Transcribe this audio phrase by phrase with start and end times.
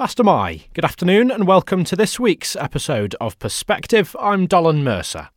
[0.00, 0.64] Fastyr mie.
[0.72, 4.16] Good afternoon and welcome to this week's episode of Perspective.
[4.18, 5.28] I'm Dolan Mercer.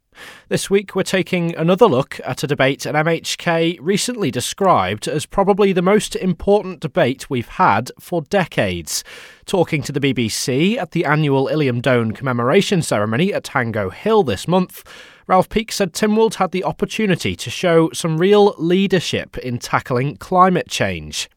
[0.47, 5.73] This week, we're taking another look at a debate at MHK recently described as probably
[5.73, 9.03] the most important debate we've had for decades.
[9.45, 14.47] Talking to the BBC at the annual Illiam Dhone commemoration ceremony at Hango Hill this
[14.47, 14.85] month,
[15.27, 20.69] Ralph Peake said Tynwald had the opportunity to show some real leadership in tackling climate
[20.69, 21.29] change.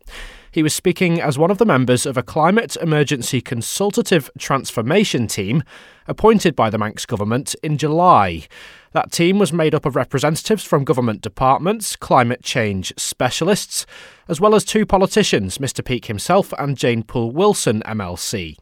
[0.56, 5.62] He was speaking as one of the members of a climate emergency consultative transformation team
[6.06, 8.46] appointed by the Manx government in July.
[8.92, 13.84] That team was made up of representatives from government departments, climate change specialists,
[14.28, 15.84] as well as two politicians, Mr.
[15.84, 18.56] Peake himself and Jane Poole Wilson, MLC.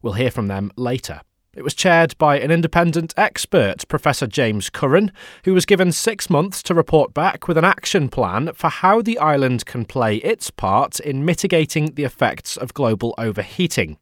[0.00, 1.20] We'll hear from them later.
[1.56, 5.12] It was chaired by an independent expert, Professor James Curran,
[5.44, 9.18] who was given six months to report back with an action plan for how the
[9.18, 13.98] island can play its part in mitigating the effects of global overheating.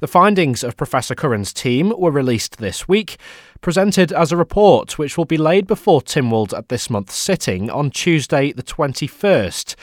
[0.00, 3.18] The findings of Professor Curran's team were released this week,
[3.60, 7.90] presented as a report which will be laid before Tynwald at this month's sitting on
[7.90, 9.74] Tuesday, the 21st.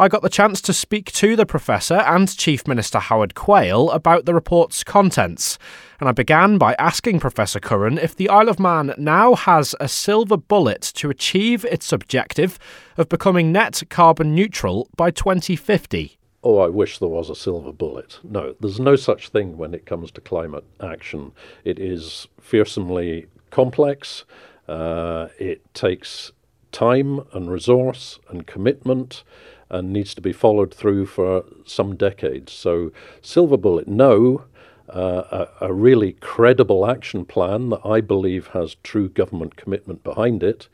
[0.00, 4.26] I got the chance to speak to the Professor and Chief Minister Howard Quayle about
[4.26, 5.58] the report's contents,
[5.98, 9.88] and I began by asking Professor Curran if the Isle of Man now has a
[9.88, 12.60] silver bullet to achieve its objective
[12.96, 16.16] of becoming net carbon neutral by 2050.
[16.44, 18.20] Oh, I wish there was a silver bullet.
[18.22, 21.32] No, there's no such thing when it comes to climate action.
[21.64, 24.24] It is fearsomely complex.
[24.68, 26.30] Uh, it takes
[26.72, 29.24] time and resource and commitment
[29.70, 32.52] and needs to be followed through for some decades.
[32.52, 34.44] So, silver bullet, no.
[34.88, 40.42] Uh, a, a, really credible action plan that I believe has true government commitment behind
[40.42, 40.68] it,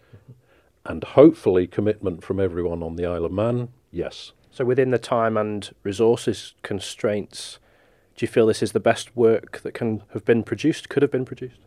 [0.87, 4.31] and hopefully commitment from everyone on the Isle of Man, yes.
[4.53, 7.59] So, within the time and resources constraints,
[8.17, 11.11] do you feel this is the best work that can have been produced, could have
[11.11, 11.64] been produced?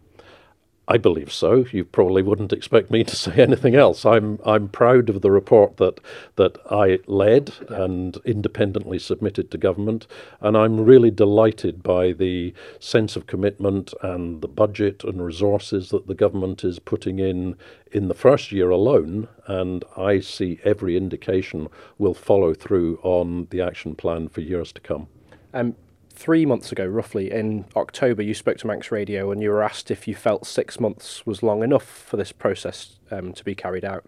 [0.90, 1.66] I believe so.
[1.70, 4.06] You probably wouldn't expect me to say anything else.
[4.06, 6.00] I'm I'm proud of the report that
[6.38, 10.08] that I led and independently submitted to government,
[10.39, 16.08] and I'm really delighted by the sense of commitment and the budget and resources that
[16.08, 17.56] the government is putting in
[17.92, 19.28] in the first year alone.
[19.48, 21.67] And I see every indication
[21.98, 25.08] will follow through on the action plan for years to come.
[25.54, 25.76] Um,
[26.17, 29.92] three months ago, roughly in October, you spoke to Manx Radio and you were asked
[29.92, 33.86] if you felt six months was long enough for this process um, to be carried
[33.86, 34.05] out.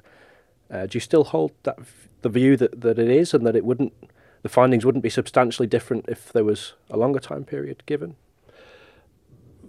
[0.72, 1.78] Uh, do you still hold that
[2.22, 3.94] the view that, that it is and that it wouldn't
[4.42, 8.16] the findings wouldn't be substantially different if there was a longer time period given?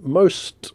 [0.00, 0.72] Most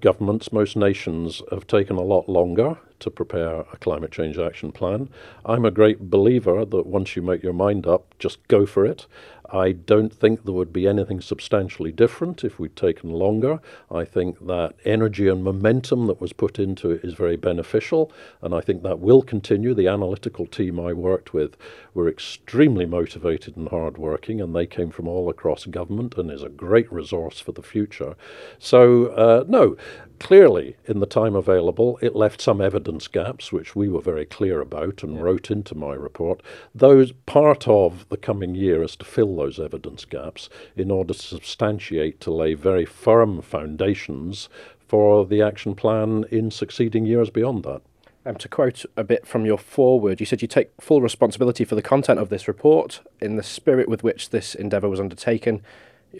[0.00, 5.08] governments, most nations have taken a lot longer to prepare a climate change action plan.
[5.44, 9.06] I'm a great believer that once you make your mind up, just go for it.
[9.52, 13.60] I don't think there would be anything substantially different if we'd taken longer.
[13.90, 18.10] I think that energy and momentum that was put into it is very beneficial,
[18.42, 19.74] and I think that will continue.
[19.74, 21.56] The analytical team I worked with
[21.94, 26.48] were extremely motivated and hardworking, and they came from all across government and is a
[26.48, 28.16] great resource for the future.
[28.58, 29.76] So, uh, no,
[30.18, 34.60] clearly, in the time available, it left some evidence gaps, which we were very clear
[34.60, 35.20] about and yeah.
[35.20, 36.42] wrote into my report.
[36.74, 41.20] Those part of the coming year is to fill those evidence gaps in order to
[41.20, 44.48] substantiate, to lay very firm foundations
[44.86, 47.82] for the action plan in succeeding years beyond that.
[48.24, 51.76] Um, to quote a bit from your foreword, you said you take full responsibility for
[51.76, 55.62] the content of this report in the spirit with which this endeavour was undertaken.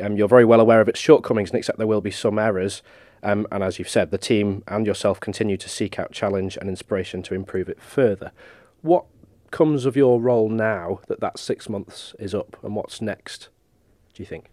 [0.01, 2.83] Um, you're very well aware of its shortcomings and accept there will be some errors.
[3.23, 6.69] Um, and as you've said, the team and yourself continue to seek out challenge and
[6.69, 8.33] inspiration to improve it further.
[8.83, 9.05] What
[9.51, 13.49] comes of your role now that that six months is up, and what's next?
[14.15, 14.51] Do you think?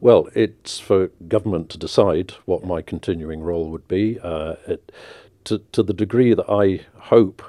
[0.00, 4.18] Well, it's for government to decide what my continuing role would be.
[4.22, 4.92] Uh, it,
[5.44, 7.42] to, to the degree that I hope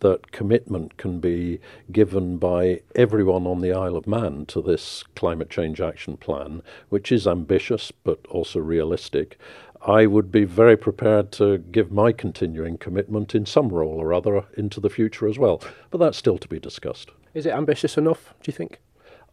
[0.00, 1.60] that commitment can be
[1.90, 7.10] given by everyone on the Isle of Man to this climate change action plan, which
[7.10, 9.38] is ambitious but also realistic.
[9.86, 14.44] I would be very prepared to give my continuing commitment in some role or other
[14.56, 15.62] into the future as well.
[15.90, 17.10] But that's still to be discussed.
[17.34, 18.80] Is it ambitious enough, do you think?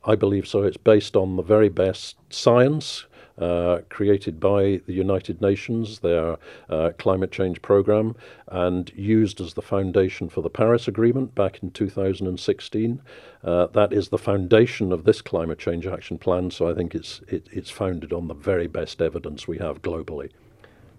[0.03, 0.63] I believe so.
[0.63, 3.06] It's based on the very best science
[3.38, 6.38] uh, created by the United Nations, their
[6.70, 8.16] uh, climate change program,
[8.48, 13.02] and used as the foundation for the Paris Agreement back in 2016.
[13.44, 17.22] Uh, that is the foundation of this climate change action plan, so I think it's,
[17.28, 20.32] it, it's founded on the very best evidence we have globally.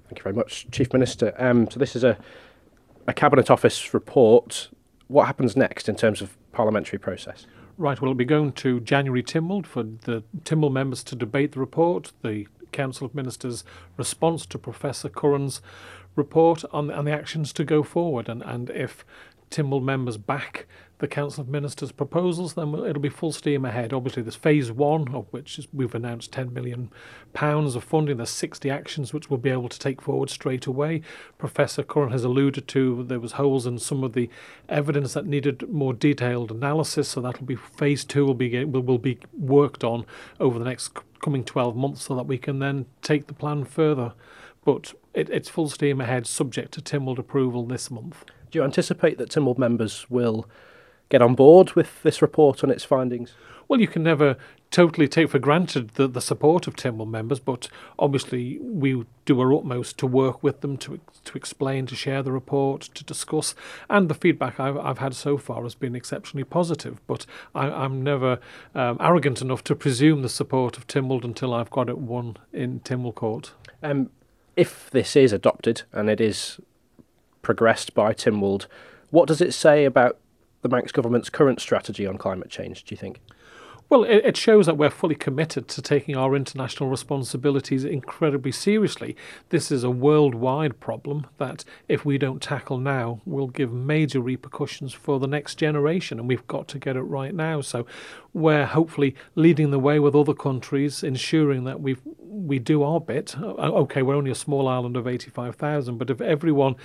[0.08, 1.34] Thank you very much, Chief Minister.
[1.36, 2.16] Um, so, this is a,
[3.08, 4.68] a Cabinet Office report.
[5.08, 7.46] What happens next in terms of parliamentary process?
[7.78, 11.60] Right, well, it'll be going to January Tynwald for the Tynwald members to debate the
[11.60, 13.64] report, the Council of Ministers'
[13.98, 15.60] response to Professor Curran's
[16.14, 18.30] report on, on the actions to go forward.
[18.30, 19.04] And, and if
[19.50, 20.66] Tynwald members back
[20.98, 23.92] the Council of Ministers' proposals, then it'll be full steam ahead.
[23.92, 26.90] Obviously, there's phase one, of which is, we've announced £10 million
[27.34, 28.16] of funding.
[28.16, 31.02] There's 60 actions which we'll be able to take forward straight away.
[31.36, 34.30] Professor Curran has alluded to there was holes in some of the
[34.70, 38.98] evidence that needed more detailed analysis, so that'll be phase two will be will, will
[38.98, 40.06] be worked on
[40.40, 44.14] over the next coming 12 months so that we can then take the plan further.
[44.64, 48.24] But it, it's full steam ahead, subject to Tynwald approval this month.
[48.56, 50.48] Do you anticipate that Tynwald members will
[51.10, 53.34] get on board with this report and its findings?
[53.68, 54.38] Well, you can never
[54.70, 57.68] totally take for granted the, the support of Tynwald members, but
[57.98, 62.32] obviously we do our utmost to work with them, to to explain, to share the
[62.32, 63.54] report, to discuss.
[63.90, 66.98] And the feedback I've, I've had so far has been exceptionally positive.
[67.06, 68.38] But I, am never
[68.74, 72.80] um, arrogant enough to presume the support of Tynwald until I've got it won in
[72.80, 73.52] Tynwald Court.
[73.82, 74.08] Um,
[74.56, 76.58] if this is adopted and it is
[77.46, 78.66] progressed by Tynwald,
[79.10, 80.18] what does it say about
[80.62, 83.20] the Manx government's current strategy on climate change, do you think?
[83.88, 89.16] Well, it, it, shows that we're fully committed to taking our international responsibilities incredibly seriously.
[89.50, 94.92] This is a worldwide problem that, if we don't tackle now, will give major repercussions
[94.92, 97.60] for the next generation, and we've got to get it right now.
[97.60, 97.86] So,
[98.34, 101.96] we're hopefully leading the way with other countries, ensuring that we
[102.46, 103.36] we do our bit.
[103.38, 106.76] Okay, we're only a small island of 85,000, but if everyone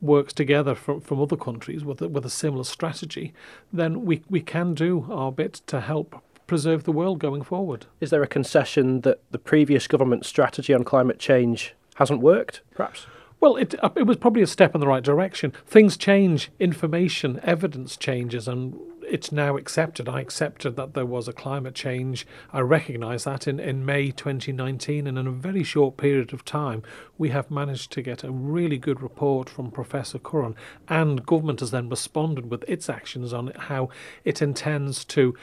[0.00, 3.34] works together from, from other countries with a, with a similar strategy,
[3.72, 7.86] then we, we can do our bit to help preserve the world going forward.
[8.00, 13.06] Is there a concession that the previous government strategy on climate change hasn't worked, perhaps?
[13.40, 15.52] Well, it it was probably a step in the right direction.
[15.64, 18.76] Things change, information, evidence changes, and
[19.10, 20.08] it's now accepted.
[20.08, 22.26] I accepted that there was a climate change.
[22.52, 26.82] I recognise that in, in May 2019, and in a very short period of time,
[27.16, 30.54] we have managed to get a really good report from Professor Curran,
[30.88, 33.88] and government has then responded with its actions on how
[34.24, 35.34] it intends to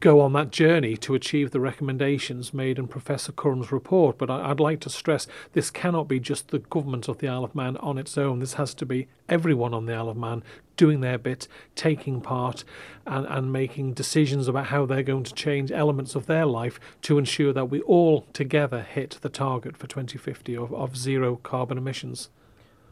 [0.00, 4.16] go on that journey to achieve the recommendations made in Professor Curran's report.
[4.18, 7.44] But I, would like to stress this cannot be just the government of the Isle
[7.44, 8.38] of Man on its own.
[8.38, 10.42] This has to be everyone on the Isle of Man
[10.76, 12.62] doing their bit, taking part,
[13.04, 17.18] and, and making decisions about how they're going to change elements of their life to
[17.18, 22.30] ensure that we all together hit the target for 2050 of, of zero carbon emissions.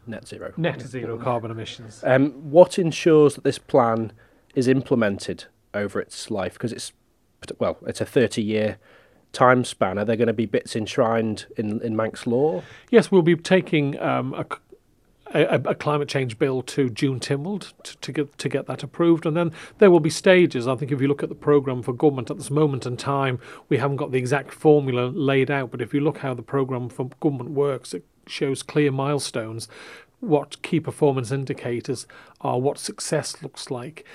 [0.05, 0.53] Net zero.
[0.57, 2.01] Net zero carbon emissions.
[2.05, 4.11] Um, what ensures that this plan
[4.55, 5.45] is implemented
[5.77, 6.53] over its life?
[6.53, 6.91] Because it's
[7.59, 8.77] well, it's a 30 year
[9.33, 9.97] time span.
[9.97, 12.63] Are there going to be bits enshrined in, in Manx law?
[12.89, 14.45] Yes, we'll be taking um, a,
[15.33, 19.25] a, a, climate change bill to June Tynwald to, to, get to get that approved,
[19.25, 20.67] and then there will be stages.
[20.67, 23.39] I think if you look at the programme for government at this moment in time,
[23.69, 26.89] we haven't got the exact formula laid out, but if you look how the programme
[26.89, 29.67] for government works, it shows clear milestones,
[30.19, 32.07] what key performance indicators
[32.41, 34.05] are, what success looks like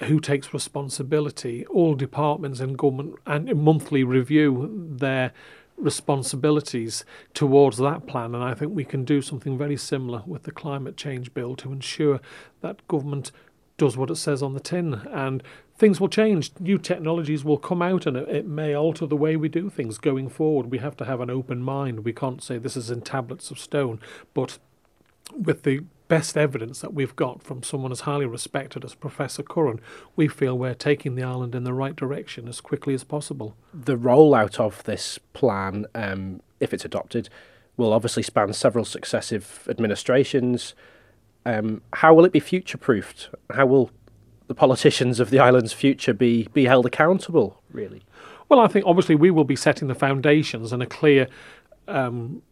[0.00, 1.66] who takes responsibility.
[1.66, 5.32] All departments in government and monthly review their
[5.76, 7.04] responsibilities
[7.34, 10.96] towards that plan, and I think we can do something very similar with the climate
[10.96, 12.20] change bill to ensure
[12.62, 13.30] that government
[13.76, 15.42] does what it says on the tin and
[15.76, 16.50] things will change.
[16.58, 19.98] New technologies will come out and it, it, may alter the way we do things
[19.98, 20.70] going forward.
[20.70, 22.04] We have to have an open mind.
[22.04, 24.00] We can't say this is in tablets of stone.
[24.32, 24.58] But
[25.36, 29.80] with the best evidence that we've got from someone as highly respected as Professor Curran,
[30.14, 33.56] we feel we're taking the island in the right direction as quickly as possible.
[33.72, 37.28] The rollout of this plan, um, if it's adopted,
[37.76, 40.74] will obviously span several successive administrations.
[41.44, 43.28] Um, how will it be future proofed?
[43.50, 43.90] How will
[44.46, 48.02] the politicians of the island's future be, be held accountable, really?
[48.48, 51.28] Well, I think obviously we will be setting the foundations and a clear
[51.88, 52.42] um,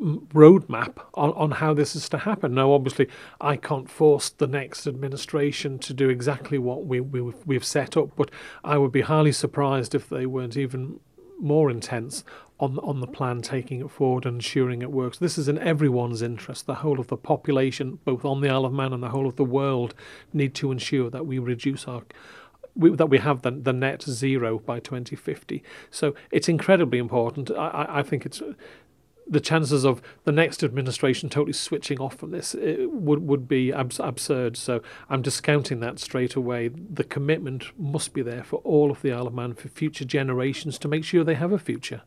[0.00, 2.54] roadmap on, on how this is to happen.
[2.54, 3.08] Now, obviously,
[3.40, 8.16] I can't force the next administration to do exactly what we, we, we've set up,
[8.16, 8.30] but
[8.64, 11.00] I would be highly surprised if they weren't even
[11.38, 12.22] more intense
[12.58, 15.18] on on the plan, taking it forward and ensuring it works.
[15.18, 16.66] This is in everyone's interest.
[16.66, 19.36] The whole of the population, both on the Isle of Man and the whole of
[19.36, 19.94] the world,
[20.32, 22.02] need to ensure that we reduce our
[22.76, 25.62] we, that we have the, the net zero by 2050.
[25.90, 27.50] So it's incredibly important.
[27.50, 28.42] I, I think it's
[29.30, 34.00] the chances of the next administration totally switching off from this would would be abs-
[34.00, 34.56] absurd.
[34.56, 36.68] So I'm discounting that straight away.
[36.68, 40.78] The commitment must be there for all of the Isle of Man for future generations
[40.80, 42.02] to make sure they have a future.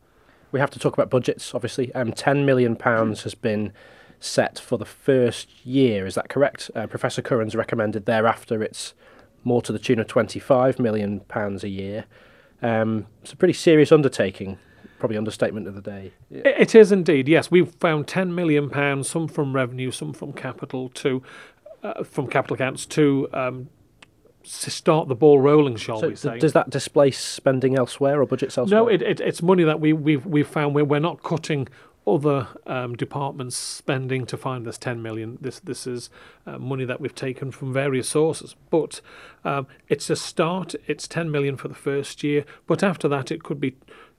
[0.51, 1.55] We have to talk about budgets.
[1.55, 3.73] Obviously, um, ten million pounds has been
[4.19, 6.05] set for the first year.
[6.05, 6.69] Is that correct?
[6.75, 8.93] Uh, Professor Curran's recommended thereafter it's
[9.43, 12.05] more to the tune of £25 million a year.
[12.61, 14.57] Um, it's a pretty serious undertaking,
[15.03, 16.13] probably understatement of the day.
[16.31, 17.51] It is indeed, yes.
[17.51, 21.21] We've found £10 million, some from revenue, some from capital, to
[21.83, 23.67] uh, from capital accounts to um,
[24.43, 26.39] start the ball rolling, shall so we say.
[26.39, 28.79] Does that displace spending elsewhere or budgets elsewhere?
[28.79, 31.67] No, it, it, it's money that we, we've, we've found we're, we're not cutting
[32.07, 35.37] other um, departments spending to find this 10 million.
[35.41, 36.09] This this is
[36.45, 39.01] uh, money that we've taken from various sources, but
[39.43, 40.75] um, it's a start.
[40.87, 43.75] It's 10 million for the first year, but after that it could be.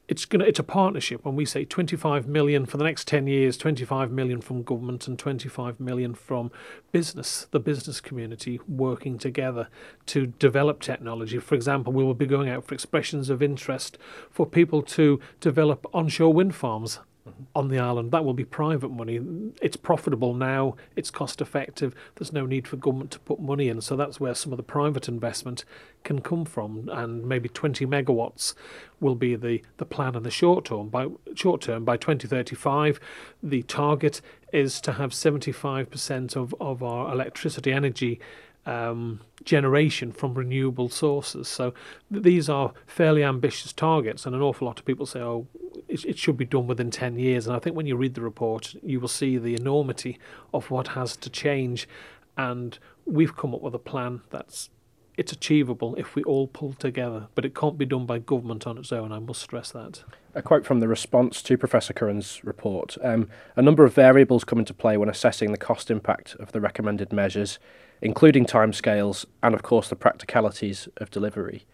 [0.06, 0.44] It's gonna.
[0.44, 1.25] It's a partnership.
[1.25, 5.18] When we say 25 million for the next 10 years, 25 million from government and
[5.18, 6.50] 25 million from
[6.92, 9.68] business, the business community working together
[10.06, 11.38] to develop technology.
[11.38, 13.96] For example, we will be going out for expressions of interest
[14.30, 17.43] for people to develop onshore wind farms Mm-hmm.
[17.54, 18.12] on the island.
[18.12, 19.19] That will be private money.
[19.62, 23.81] It's profitable now, it's cost effective, there's no need for government to put money in.
[23.81, 25.64] So that's where some of the private investment
[26.02, 26.90] can come from.
[26.93, 28.52] And maybe 20 megawatts
[29.00, 30.90] will be the, the plan in the short term.
[30.90, 33.00] By short term, by 2035,
[33.43, 34.21] the target
[34.52, 38.21] is to have 75% of, of our electricity energy
[38.66, 41.49] um, generation from renewable sources.
[41.49, 41.75] So
[42.12, 45.47] th- these are fairly ambitious targets, and an awful lot of people say, "Oh,
[45.88, 48.23] it, it, should be done within 10 years." And I think when you read the
[48.23, 50.18] report, you will see the enormity
[50.52, 51.88] of what has to change.
[52.37, 54.71] And we've come up with a plan that's
[55.16, 58.78] it's achievable if we all pull together, but it can't be done by government on
[58.78, 59.12] its own.
[59.12, 60.02] I must stress that.
[60.35, 64.59] A quote from the response to Professor Curran's report um, A number of variables come
[64.59, 67.61] into play when assessing the cost impact of the recommended measures,
[68.00, 71.64] including timescales and, of course, the practicalities of delivery.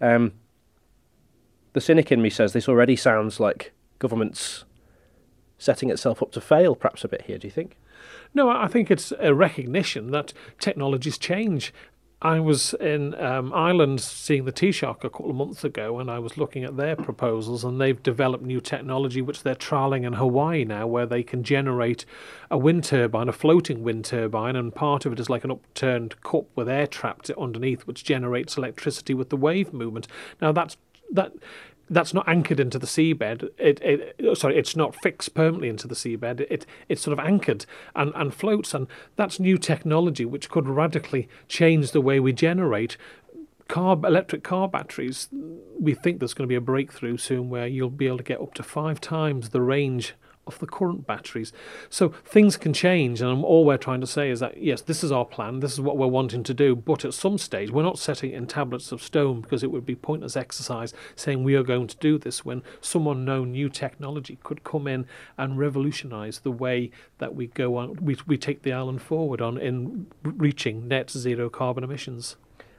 [0.00, 0.32] Um,
[1.72, 4.64] the cynic in me says this already sounds like government's
[5.58, 7.76] setting itself up to fail, perhaps a bit here, do you think?
[8.34, 11.72] No, I think it's a recognition that technologies change
[12.24, 16.18] I was in um, Ireland seeing the Taoiseach a couple of months ago, and I
[16.18, 20.64] was looking at their proposals, and they've developed new technology which they're trialing in Hawaii
[20.64, 22.06] now, where they can generate
[22.50, 26.18] a wind turbine, a floating wind turbine, and part of it is like an upturned
[26.22, 30.08] cup with air trapped underneath, which generates electricity with the wave movement.
[30.40, 30.78] Now that's
[31.12, 31.34] that
[31.90, 33.48] that's not anchored into the seabed.
[33.58, 36.40] It, it, sorry, it's not fixed permanently into the seabed.
[36.50, 38.86] It, it's sort of anchored and, and floats, and
[39.16, 42.96] that's new technology which could radically change the way we generate
[43.68, 45.28] car electric car batteries.
[45.78, 48.40] We think there's going to be a breakthrough soon where you'll be able to get
[48.40, 50.14] up to five times the range
[50.46, 51.52] of the current batteries.
[51.88, 55.12] So things can change, and all we're trying to say is that yes, this is
[55.12, 57.98] our plan, this is what we're wanting to do, but at some stage we're not
[57.98, 61.86] setting in tablets of stone because it would be pointless exercise saying we are going
[61.86, 65.06] to do this when some unknown new technology could come in
[65.38, 69.58] and revolutionise the way that we go on, we, we take the island forward on
[69.58, 72.36] in reaching net zero carbon emissions.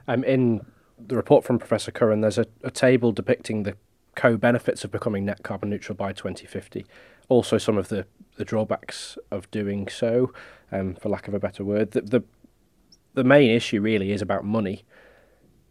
[0.07, 0.65] Um, in
[0.99, 3.75] the report from Professor Curran, there's a, a table depicting the
[4.15, 6.85] co-benefits of becoming net carbon neutral by 2050
[7.29, 8.05] also some of the,
[8.37, 10.33] the drawbacks of doing so,
[10.71, 11.91] um, for lack of a better word.
[11.91, 12.23] The, the,
[13.13, 14.83] the main issue really is about money.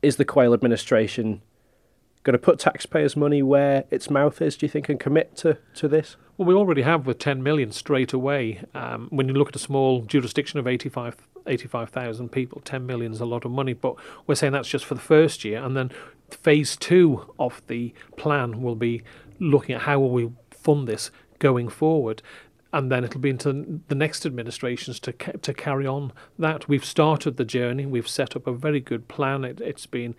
[0.02, 1.42] Is the Quayle administration
[2.22, 5.58] going to put taxpayers' money where its mouth is, do you think, and commit to,
[5.74, 6.16] to this?
[6.36, 8.62] Well, we already have with 10 million straight away.
[8.74, 13.20] Um, when you look at a small jurisdiction of 85 85,000 people, 10 million is
[13.20, 13.96] a lot of money, but
[14.26, 15.62] we're saying that's just for the first year.
[15.62, 15.90] And then
[16.30, 19.02] phase two of the plan will be
[19.38, 22.22] looking at how will we fund this going forward.
[22.72, 26.68] And then it'll be into the next administrations to ca- to carry on that.
[26.68, 27.86] We've started the journey.
[27.86, 29.44] We've set up a very good plan.
[29.44, 30.16] It, has been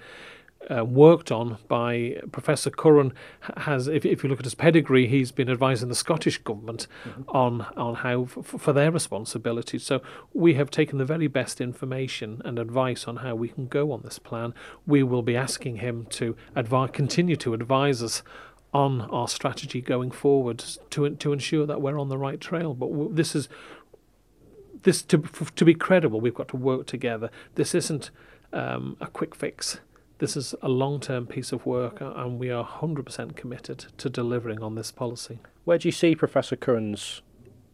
[0.69, 3.13] uh, worked on by Professor Curran.
[3.57, 7.23] Has, if, if you look at his pedigree, he's been advising the Scottish government mm-hmm.
[7.29, 9.83] on on how f- for their responsibilities.
[9.83, 10.01] So
[10.33, 14.01] we have taken the very best information and advice on how we can go on
[14.01, 14.53] this plan.
[14.85, 18.23] We will be asking him to advise, continue to advise us
[18.73, 22.73] on our strategy going forward to to ensure that we're on the right trail.
[22.73, 23.47] But w- this is
[24.83, 25.17] this to
[25.55, 27.29] to be credible, we've got to work together.
[27.55, 28.11] This isn't
[28.53, 29.79] um, a quick fix.
[30.17, 34.63] This is a long term piece of work, and we are 100% committed to delivering
[34.63, 35.39] on this policy.
[35.65, 37.21] Where do you see Professor Curran's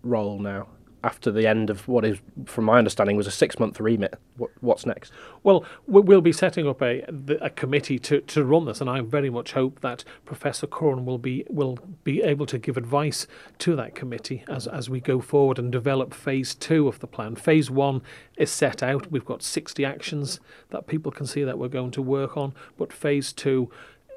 [0.02, 0.68] role now?
[1.04, 4.16] After the end of what is, from my understanding, was a six-month remit.
[4.38, 5.12] What, what's next?
[5.44, 7.04] Well, we'll be setting up a
[7.42, 11.18] a committee to, to run this, and I very much hope that Professor Curran will
[11.18, 13.28] be will be able to give advice
[13.60, 17.36] to that committee as as we go forward and develop phase two of the plan.
[17.36, 18.02] Phase one
[18.38, 19.12] is set out.
[19.12, 20.40] We've got 60 actions
[20.70, 23.72] that people can see that we're going to work on, but phase two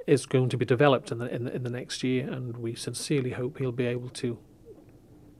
[0.06, 2.74] is going to be developed in the in the, in the next year, and we
[2.74, 4.38] sincerely hope he'll be able to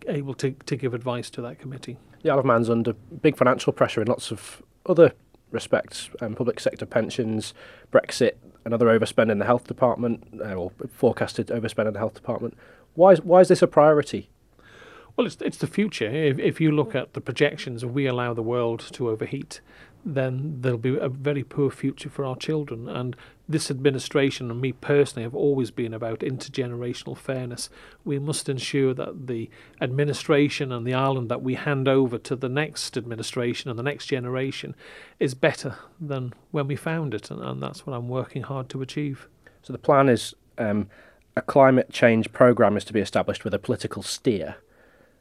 [0.09, 1.99] able to, to give advice to that committee.
[2.23, 5.13] The Isle of Man's under big financial pressure in lots of other
[5.51, 7.55] respects um, public sector pensions,
[7.93, 8.33] Brexit,
[8.65, 12.57] another overspend in the health department, uh, or forecasted overspend in the health department.
[12.95, 14.31] Why is, why is this a priority?
[15.17, 16.11] Well, it's, it's the future.
[16.11, 19.61] If, if you look at the projections, if we allow the world to overheat,
[20.05, 22.89] then there'll be a very poor future for our children.
[22.89, 23.17] And
[23.49, 27.69] this administration and me personally have always been about intergenerational fairness.
[28.05, 32.49] We must ensure that the administration and the island that we hand over to the
[32.49, 34.75] next administration and the next generation
[35.21, 37.31] is better than when we found it.
[37.31, 39.29] And, and that's what I'm working hard to achieve.
[39.63, 40.89] So the plan is um,
[41.37, 44.57] a climate change programme is to be established with a political steer.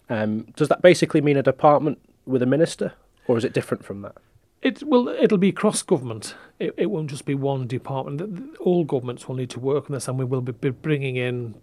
[0.10, 2.94] Um, does that basically mean a department with a minister,
[3.28, 4.16] or is it different from that?
[4.64, 5.10] It will.
[5.10, 6.36] It'll be cross government.
[6.58, 8.58] It, it won't just be one department.
[8.62, 11.56] All governments will need to work on this, and we will be bringing in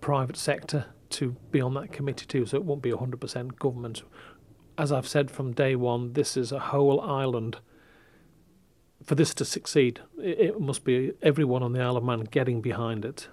[0.00, 2.46] private sector to be on that committee too.
[2.46, 4.04] So it won't be 100% government.
[4.78, 7.58] As I've said from day one, this is a whole island.
[9.02, 12.60] For this to succeed, it, it must be everyone on the Isle of Man getting
[12.60, 13.28] behind it.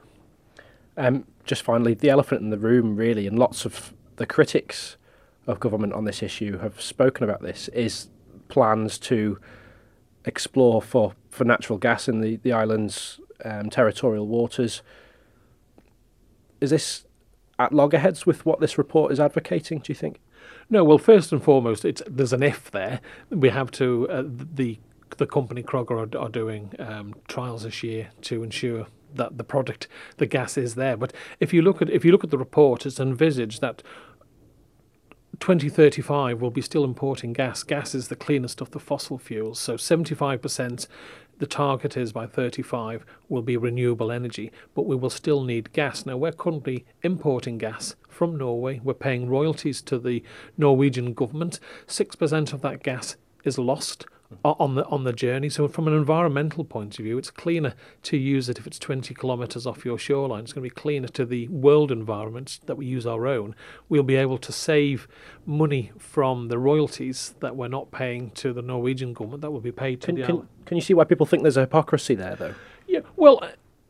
[0.97, 4.97] Um, just finally, the elephant in the room, really, and lots of the critics
[5.45, 8.07] of government on this issue have spoken about this, is
[8.53, 9.39] plans to
[10.25, 14.83] explore for, for natural gas in the, the island's um, territorial waters.
[16.61, 17.05] Is this
[17.57, 20.19] at loggerheads with what this report is advocating, do you think?
[20.69, 23.01] No, well, first and foremost, it's there's an if there.
[23.29, 24.79] We have to uh, the
[25.17, 29.87] the company Crogga are, are doing um, trials this year to ensure that the product,
[30.17, 30.97] the gas, is there.
[30.97, 33.83] But if you look at if you look at the report, it's envisaged that
[35.43, 37.63] 2035 we'll be still importing gas.
[37.63, 39.59] Gas is the cleanest of the fossil fuels.
[39.59, 40.87] So 75%
[41.39, 46.05] the target is by 35 will be renewable energy, but we will still need gas.
[46.05, 48.79] Now we're currently importing gas from Norway.
[48.85, 50.23] We're paying royalties to the
[50.57, 51.59] Norwegian government.
[51.87, 54.05] 6% of that gas is lost
[54.43, 55.49] on the on the journey.
[55.49, 57.73] So from an environmental point of view, it's cleaner
[58.03, 60.43] to use it if it's 20 kilometres off your shoreline.
[60.43, 63.55] It's going to be cleaner to the world environment that we use our own.
[63.89, 65.07] We'll be able to save
[65.45, 69.71] money from the royalties that we're not paying to the Norwegian government that will be
[69.71, 70.47] paid to can, the can.
[70.65, 72.55] Can you see why people think there's a hypocrisy there, though?
[72.87, 73.41] Yeah, well,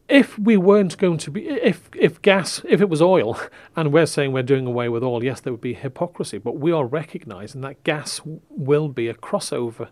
[0.09, 3.39] if we weren't going to be, if if gas, if it was oil,
[3.75, 6.37] and we're saying we're doing away with oil, yes, there would be hypocrisy.
[6.37, 9.89] But we are recognising that gas will be a crossover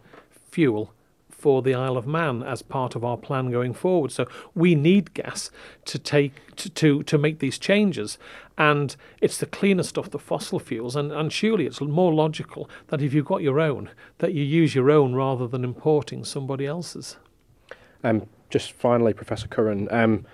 [0.52, 0.94] fuel
[1.42, 4.12] for the Isle of Man as part of our plan going forward.
[4.12, 5.50] So we need gas
[5.86, 8.20] to take to, to, to make these changes.
[8.60, 10.96] And it's the cleanest of the fossil fuels.
[10.96, 14.76] And, and surely it's more logical that if you've got your own, that you use
[14.76, 17.18] your own rather than importing somebody else's.
[18.04, 20.26] Um, just finally, Professor Curran, um,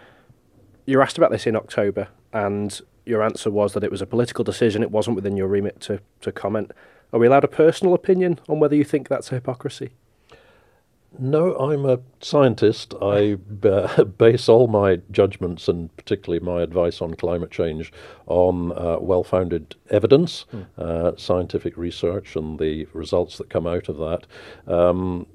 [0.85, 4.05] you were asked about this in October, and your answer was that it was a
[4.05, 4.83] political decision.
[4.83, 6.71] It wasn't within your remit to, to comment.
[7.13, 9.91] Are we allowed a personal opinion on whether you think that's a hypocrisy?
[11.19, 12.93] No, I'm a scientist.
[13.01, 17.91] I uh, base all my judgments and particularly my advice on climate change
[18.27, 20.65] on uh, well founded evidence, mm.
[20.77, 24.27] uh, scientific research, and the results that come out of that.
[24.71, 25.25] Um,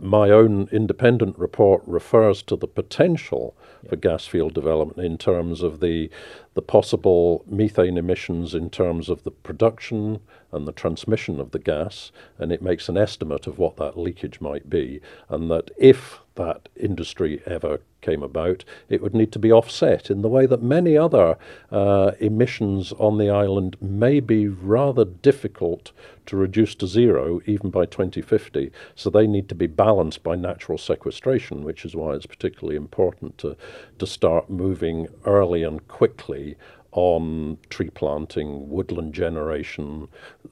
[0.00, 3.56] my own independent report refers to the potential.
[3.88, 6.10] For gas field development in terms of the
[6.54, 12.10] the possible methane emissions in terms of the production and the transmission of the gas,
[12.38, 16.68] and it makes an estimate of what that leakage might be, and that if that
[16.74, 20.96] industry ever came about, it would need to be offset in the way that many
[20.96, 21.36] other
[21.70, 25.92] uh, emissions on the island may be rather difficult
[26.26, 28.70] to reduce to zero even by 2050.
[28.94, 33.36] So they need to be balanced by natural sequestration, which is why it's particularly important
[33.38, 33.56] to,
[33.98, 36.56] to start moving early and quickly
[36.92, 40.08] on tree planting, woodland generation,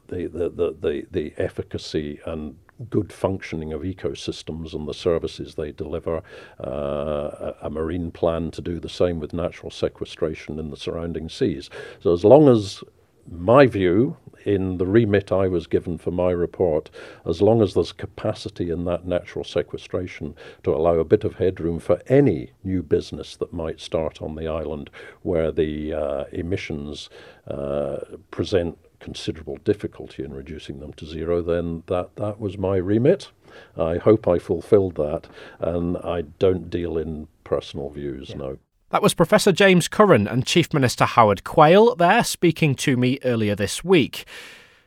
[0.08, 2.56] the, the, the, the, the efficacy and
[2.90, 6.22] good functioning of ecosystems and the services they deliver,
[6.62, 11.70] uh, a, marine plan to do the same with natural sequestration in the surrounding seas.
[12.00, 12.82] So, as long as
[13.30, 16.88] my view, in the remit I was given for my report,
[17.26, 21.80] as long as there's capacity in that natural sequestration to allow a bit of headroom
[21.80, 24.88] for any new business that might start on the island
[25.22, 27.10] where the uh, emissions
[27.48, 27.98] uh,
[28.30, 33.30] present considerable difficulty in reducing them to zero, then that, that was my remit.
[33.76, 35.28] I hope I fulfilled that,
[35.60, 38.36] and I don't deal in personal views, yeah.
[38.36, 38.58] no.
[38.90, 43.56] That was Professor James Curran and Chief Minister Howard Quayle there speaking to me earlier
[43.56, 44.24] this week.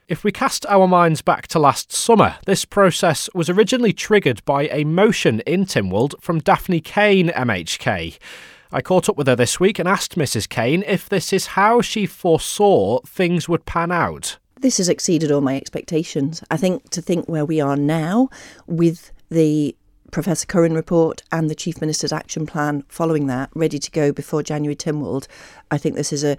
[0.07, 4.63] If we cast our minds back to last summer, this process was originally triggered by
[4.69, 8.17] a motion in Tynwald from Daphne Caine MHK.
[8.71, 10.47] I caught up with her this week and asked Mrs.
[10.47, 14.37] Caine if this is how she foresaw things would pan out.
[14.59, 16.43] This has exceeded all my expectations.
[16.51, 18.29] I think to think where we are now
[18.67, 19.75] with the
[20.11, 24.43] Professor Curran report and the Chief Minister's action plan following that, ready to go before
[24.43, 25.25] January Tynwald,
[25.71, 26.37] I think this is a,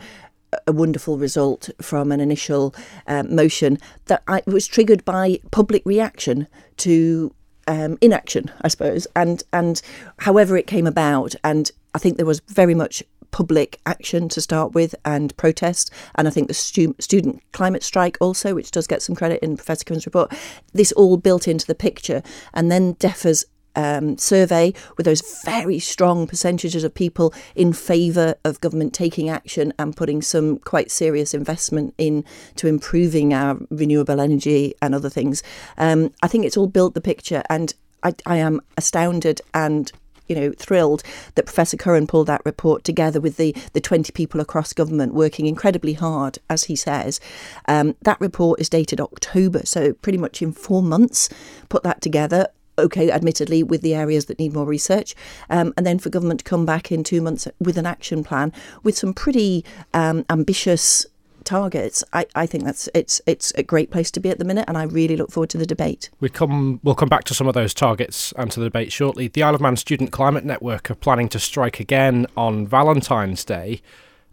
[0.68, 2.74] a wonderful result from an initial
[3.08, 6.46] uh, motion that I, was triggered by public reaction
[6.78, 7.34] to
[7.66, 9.80] um, inaction, I suppose, and and
[10.18, 14.72] however it came about, and I think there was very much public action to start
[14.72, 15.90] with and protest.
[16.16, 19.56] And I think the stu- student climate strike also, which does get some credit in
[19.56, 20.32] Professor Curran's report,
[20.72, 22.22] this all built into the picture.
[22.54, 23.44] And then DEFA's
[23.76, 29.72] um, survey with those very strong percentages of people in favour of government taking action
[29.78, 32.24] and putting some quite serious investment in
[32.56, 35.42] to improving our renewable energy and other things.
[35.78, 37.72] Um, I think it's all built the picture, and
[38.02, 39.92] I, I am astounded and
[40.30, 41.02] you know, thrilled
[41.34, 45.46] that Professor Curran pulled that report together with the, the 20 people across government working
[45.46, 47.20] incredibly hard, as he says.
[47.66, 51.28] Um, that report is dated October, so pretty much in four months,
[51.68, 52.46] put that together
[52.78, 55.14] okay, admittedly, with the areas that need more research,
[55.50, 58.52] um, and then for government to come back in two months with an action plan
[58.82, 59.62] with some pretty
[59.92, 61.06] um, ambitious
[61.50, 62.04] targets.
[62.12, 64.78] I, I think that's it's it's a great place to be at the minute, and
[64.78, 66.08] I really look forward to the debate.
[66.20, 69.26] We come we'll come back to some of those targets and to the debate shortly.
[69.26, 73.82] The Isle of Man Student Climate Network are planning to strike again on Valentine's Day.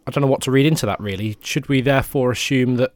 [0.06, 1.36] I don't know what to read into that really.
[1.42, 2.92] Should we therefore assume that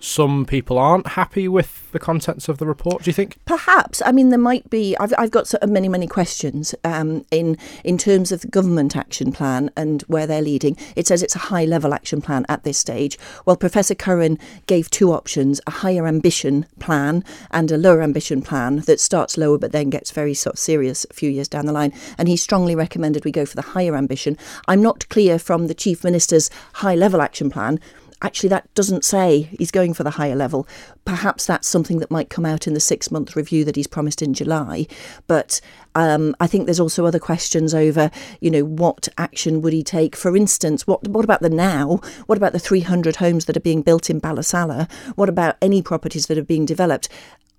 [0.00, 3.02] some people aren't happy with the contents of the report?
[3.02, 3.36] Do you think?
[3.44, 4.02] Perhaps.
[4.04, 4.96] I mean, there might be.
[4.98, 8.96] I've, I've got sort of many, many questions um, in in terms of the government
[8.96, 10.76] action plan and where they're leading.
[10.96, 13.18] It says it's a high level action plan at this stage.
[13.44, 18.78] Well, Professor Curran gave two options: a higher ambition plan and a lower ambition plan
[18.86, 21.72] that starts lower but then gets very sort of serious a few years down the
[21.72, 21.92] line.
[22.16, 24.38] And he strongly recommended we go for the higher ambition.
[24.66, 27.78] I'm not clear from the chief minister's high level action plan
[28.22, 30.66] actually that doesn't say he's going for the higher level.
[31.04, 34.22] Perhaps that's something that might come out in the six month review that he's promised
[34.22, 34.86] in July.
[35.26, 35.60] But
[35.94, 40.14] um, I think there's also other questions over, you know, what action would he take?
[40.16, 42.00] For instance, what what about the now?
[42.26, 44.90] What about the 300 homes that are being built in Ballasalla?
[45.16, 47.08] What about any properties that are being developed?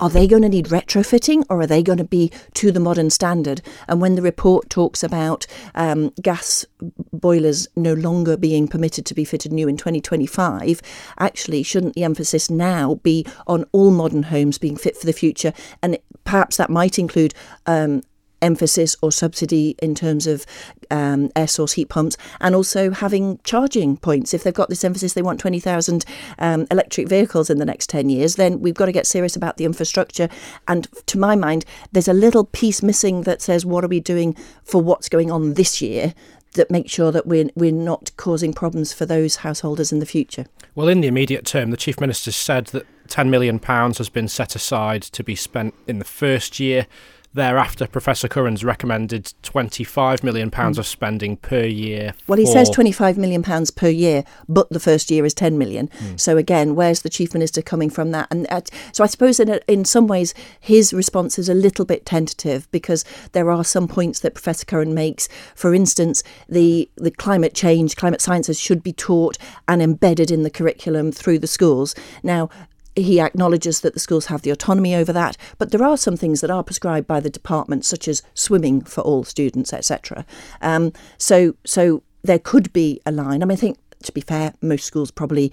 [0.02, 3.12] Are they going to need retrofitting or are they going to be to the modern
[3.12, 3.62] standard?
[3.88, 6.66] And when the report talks about um, gas
[7.14, 10.82] boilers no longer being permitted to be fitted new in 2025,
[11.20, 15.54] actually, shouldn't the emphasis now be on all modern homes being fit for the future?
[15.84, 17.36] And perhaps that might include
[17.68, 18.02] um,
[18.41, 20.45] emphasis or subsidy in terms of
[20.89, 24.34] um, air source heat pumps and also having charging points.
[24.34, 26.06] If they've got this emphasis, they want 20,000
[26.39, 29.58] um, electric vehicles in the next 10 years, then we've got to get serious about
[29.58, 30.30] the infrastructure.
[30.67, 34.36] And to my mind, there's a little piece missing that says, what are we doing
[34.63, 36.13] for what's going on this year?
[36.56, 40.47] That makes sure that we're we're not causing problems for those householders in the future.
[40.75, 44.27] Well, in the immediate term, the chief minister said that 10 million pounds has been
[44.27, 46.88] set aside to be spent in the first year
[47.34, 50.78] Thereafter, Professor Curran's recommended £25 million mm.
[50.78, 52.13] of spending per year.
[52.28, 55.88] Well, he says £25 million per year, but the first year is £10 million.
[55.88, 56.20] Mm.
[56.20, 58.28] So, again, where's the Chief Minister coming from that?
[58.32, 61.86] And uh, so I suppose in, a, in some ways his response is a little
[61.86, 65.30] bit tentative because there are some points that Professor Curran makes.
[65.56, 69.38] For instance, the, the climate change, climate sciences should be taught
[69.70, 71.96] and embedded in the curriculum through the schools.
[72.24, 72.50] Now,
[72.95, 76.41] he acknowledges that the schools have the autonomy over that, but there are some things
[76.41, 80.25] that are prescribed by the department, such as swimming for all students, etc.
[80.62, 83.41] Um, so, so there could be a line.
[83.41, 85.51] I mean, I think to be fair, most schools probably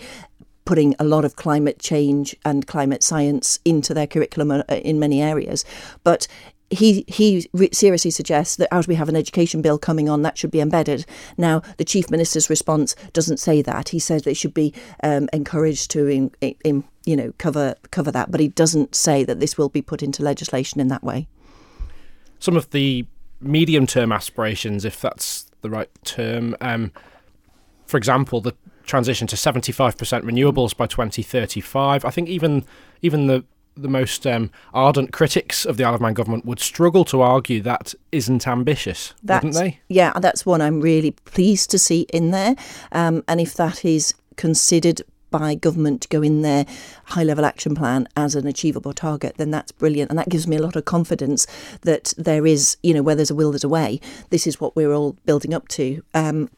[0.64, 5.22] putting a lot of climate change and climate science into their curriculum uh, in many
[5.22, 5.64] areas,
[6.05, 6.29] but
[6.70, 10.50] he he seriously suggests that as we have an education bill coming on, that should
[10.50, 11.07] be embedded.
[11.37, 13.88] Now, the chief minister's response doesn't say that.
[13.88, 18.31] He says they should be um, encouraged to in, in, you know cover cover that,
[18.31, 21.26] but he doesn't say that this will be put into legislation in that way.
[22.38, 23.07] Some of the
[23.40, 26.92] medium term aspirations, if that's the right term, um,
[27.87, 28.54] for example, the
[28.85, 32.04] transition to 75% renewables by 2035.
[32.04, 32.64] I think even
[33.00, 33.44] even the
[33.83, 37.61] the most um, ardent critics of the Isle of Man government would struggle to argue
[37.62, 39.81] that isn't ambitious, that's, wouldn't they?
[39.88, 42.57] Yeah, that's one I'm really pleased to see in there.
[42.93, 46.64] Um, and if that is considered by government to go in their
[47.05, 50.11] high level action plan as an achievable target, then that's brilliant.
[50.11, 51.47] And that gives me a lot of confidence
[51.83, 54.01] that there is, you know, where there's a will, there's a way.
[54.31, 56.03] This is what we're all building up to.
[56.14, 56.49] Um,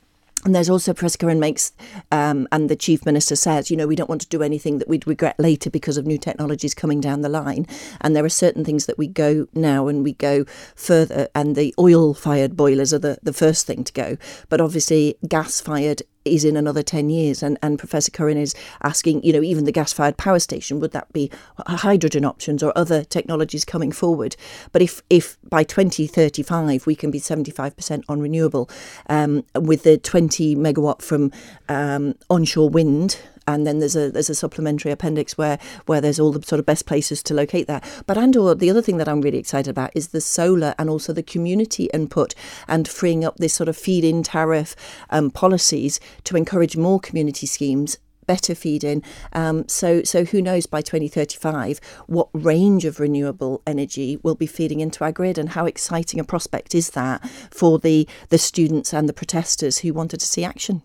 [0.45, 1.73] and there's also Curran makes,
[2.11, 4.89] um, and the chief minister says, you know, we don't want to do anything that
[4.89, 7.67] we'd regret later because of new technologies coming down the line.
[8.01, 11.75] And there are certain things that we go now and we go further, and the
[11.79, 14.17] oil fired boilers are the, the first thing to go.
[14.49, 17.43] But obviously, gas fired is in another 10 years.
[17.43, 20.93] And, and Professor Curran is asking, you know, even the gas fired power station, would
[20.93, 21.31] that be
[21.67, 24.37] hydrogen options or other technologies coming forward?
[24.73, 28.69] But if, if by 2035 we can be 75% on renewable
[29.09, 31.33] um, with the 20 megawatt from
[31.69, 36.33] um, onshore wind and then there's a there's a supplementary appendix where where there's all
[36.33, 37.85] the sort of best places to locate that.
[38.07, 40.91] But and or the other thing that I'm really excited about is the solar and
[40.91, 42.35] also the community input
[42.69, 44.77] and freeing up this sort of feed-in tariff
[45.11, 49.03] um, policies to encourage more community schemes better feed-in.
[49.33, 54.79] Um, so, so who knows by 2035 what range of renewable energy will be feeding
[54.79, 59.09] into our grid, and how exciting a prospect is that for the the students and
[59.09, 60.83] the protesters who wanted to see action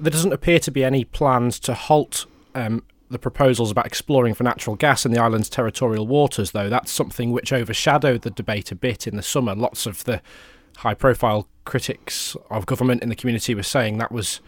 [0.00, 4.42] there doesn't appear to be any plans to halt um, the proposals about exploring for
[4.42, 6.68] natural gas in the island's territorial waters, though.
[6.68, 9.54] That's something which overshadowed the debate a bit in the summer.
[9.54, 10.22] Lots of the
[10.78, 14.40] high profile critics of government in the community were saying that was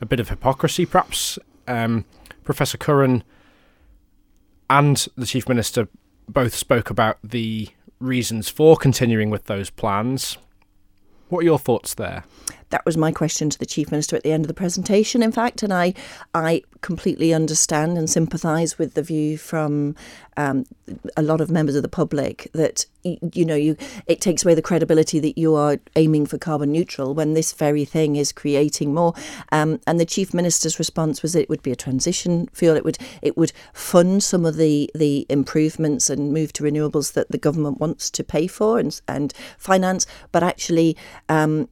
[0.00, 1.38] a bit of hypocrisy, perhaps.
[1.66, 2.04] Um,
[2.44, 3.22] Professor Curran
[4.68, 5.88] and the Chief Minister
[6.28, 7.68] both spoke about the
[8.00, 10.38] reasons for continuing with those plans.
[11.28, 12.24] What are your thoughts there?
[12.70, 15.22] That was my question to the chief minister at the end of the presentation.
[15.22, 15.94] In fact, and I,
[16.34, 19.94] I completely understand and sympathise with the view from
[20.36, 20.64] um,
[21.16, 23.76] a lot of members of the public that you know you
[24.06, 27.84] it takes away the credibility that you are aiming for carbon neutral when this very
[27.84, 29.14] thing is creating more.
[29.50, 32.76] Um, and the chief minister's response was it would be a transition fuel.
[32.76, 37.30] It would it would fund some of the the improvements and move to renewables that
[37.30, 40.96] the government wants to pay for and and finance, but actually.
[41.28, 41.68] Um,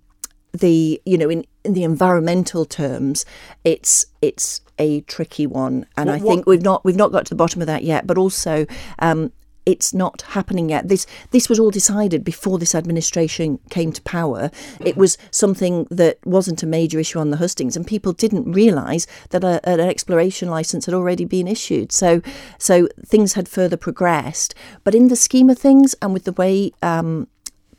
[0.58, 3.24] the you know in, in the environmental terms
[3.64, 6.48] it's it's a tricky one and what, i think what?
[6.48, 8.66] we've not we've not got to the bottom of that yet but also
[8.98, 9.32] um,
[9.66, 10.88] it's not happening yet.
[10.88, 14.50] This this was all decided before this administration came to power.
[14.80, 19.06] It was something that wasn't a major issue on the hustings, and people didn't realise
[19.30, 21.90] that a, an exploration license had already been issued.
[21.90, 22.22] So
[22.58, 24.54] so things had further progressed.
[24.84, 27.26] But in the scheme of things, and with the way um,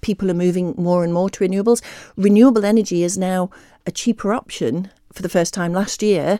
[0.08, 1.82] people are moving more and more to renewables.
[2.16, 3.50] Renewable energy is now
[3.86, 6.40] a cheaper option for the first time last year,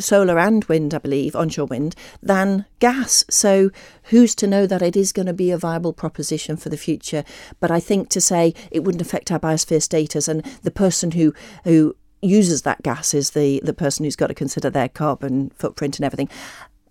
[0.00, 3.24] solar and wind, I believe, onshore wind, than gas.
[3.30, 3.70] So
[4.04, 7.22] who's to know that it is going to be a viable proposition for the future?
[7.60, 11.32] But I think to say it wouldn't affect our biosphere status and the person who
[11.62, 15.98] who uses that gas is the the person who's got to consider their carbon footprint
[15.98, 16.30] and everything.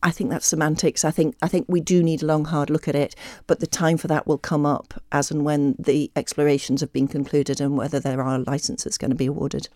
[0.04, 1.06] I think that's semantics.
[1.06, 3.16] I think I think we do need a long, hard look at it,
[3.48, 7.08] but the time for that will come up as and when the explorations have been
[7.08, 9.70] concluded and whether there are licenses going to be awarded.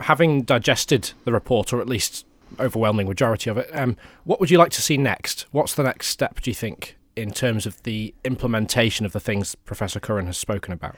[0.00, 2.24] Having digested the report, or at least
[2.60, 5.46] overwhelming majority of it, um, what would you like to see next?
[5.50, 6.40] What's the next step?
[6.40, 10.72] Do you think in terms of the implementation of the things Professor Curran has spoken
[10.72, 10.96] about?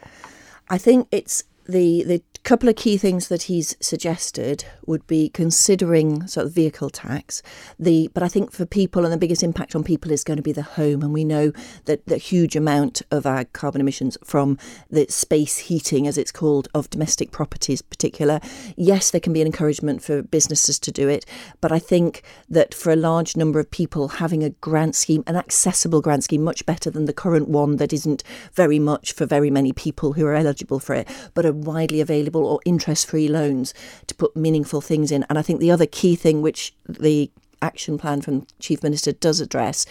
[0.69, 6.25] I think it's the the couple of key things that he's suggested would be considering
[6.25, 7.43] sort of vehicle tax.
[7.77, 10.43] The but I think for people and the biggest impact on people is going to
[10.43, 11.51] be the home, and we know
[11.85, 14.57] that the huge amount of our carbon emissions from
[14.89, 18.39] the space heating, as it's called, of domestic properties, particular.
[18.75, 21.25] Yes, there can be an encouragement for businesses to do it,
[21.61, 25.35] but I think that for a large number of people, having a grant scheme, an
[25.35, 29.51] accessible grant scheme, much better than the current one that isn't very much for very
[29.51, 33.73] many people who are eligible for it, but a widely available or interest free loans
[34.07, 35.25] to put meaningful things in.
[35.29, 39.41] And I think the other key thing which the action plan from Chief Minister does
[39.41, 39.85] address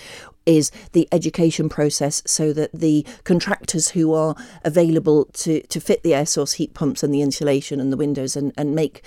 [0.47, 6.15] is the education process so that the contractors who are available to, to fit the
[6.15, 9.03] air source heat pumps and the insulation and the windows and, and make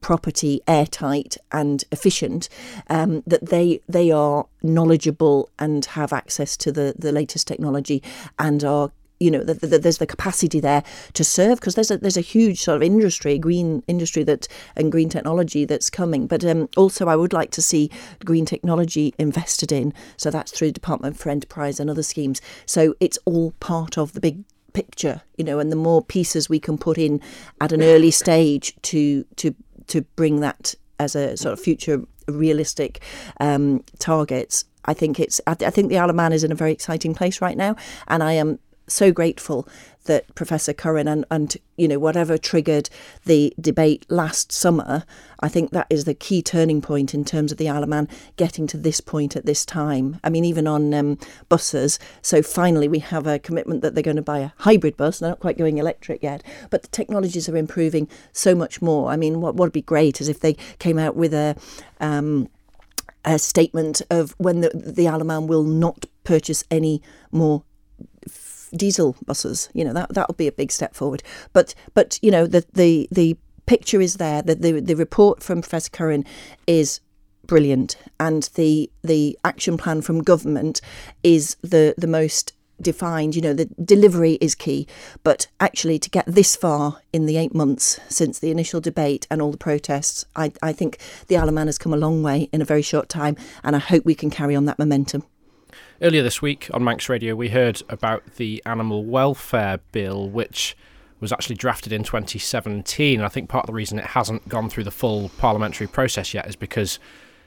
[0.00, 2.48] property airtight and efficient,
[2.88, 8.02] um, that they they are knowledgeable and have access to the, the latest technology
[8.38, 8.90] and are
[9.20, 10.82] you know, the, there's the capacity there
[11.14, 14.92] to serve because there's a there's a huge sort of industry, green industry that and
[14.92, 16.26] green technology that's coming.
[16.26, 17.90] But um, also, I would like to see
[18.24, 19.92] green technology invested in.
[20.16, 22.40] So that's through the Department for Enterprise and other schemes.
[22.66, 25.58] So it's all part of the big picture, you know.
[25.58, 27.20] And the more pieces we can put in
[27.60, 29.54] at an early stage to to
[29.88, 33.00] to bring that as a sort of future realistic
[33.40, 34.64] um, targets.
[34.84, 35.40] I think it's.
[35.46, 37.76] I think the Isle of Man is in a very exciting place right now,
[38.06, 39.68] and I am so grateful
[40.04, 42.90] that Professor Curran and, and you know whatever triggered
[43.24, 45.04] the debate last summer,
[45.40, 48.08] I think that is the key turning point in terms of the Isle of Man
[48.36, 50.18] getting to this point at this time.
[50.24, 51.98] I mean, even on um, buses.
[52.22, 55.20] So finally, we have a commitment that they're going to buy a hybrid bus.
[55.20, 59.10] They're not quite going electric yet, but the technologies are improving so much more.
[59.10, 61.56] I mean, what would be great is if they came out with a
[62.00, 62.48] um,
[63.24, 67.62] a statement of when the, the Isle of Man will not purchase any more
[68.70, 69.68] diesel buses.
[69.72, 71.22] You know that that would be a big step forward.
[71.52, 74.42] But but you know the the the picture is there.
[74.42, 76.24] The, the, the report from Professor Curran
[76.66, 77.00] is
[77.46, 80.80] brilliant, and the the action plan from government
[81.22, 83.36] is the the most defined.
[83.36, 84.86] You know, the delivery is key,
[85.22, 89.42] but actually to get this far in the eight months since the initial debate and
[89.42, 92.48] all the protests, I, I think the Isle of Man has come a long way
[92.52, 95.24] in a very short time, and I hope we can carry on that momentum.
[96.00, 100.76] Earlier this week on Manx Radio, we heard about the Animal Welfare Bill, which
[101.18, 103.18] was actually drafted in 2017.
[103.18, 106.32] And I think part of the reason it hasn't gone through the full parliamentary process
[106.32, 107.00] yet is because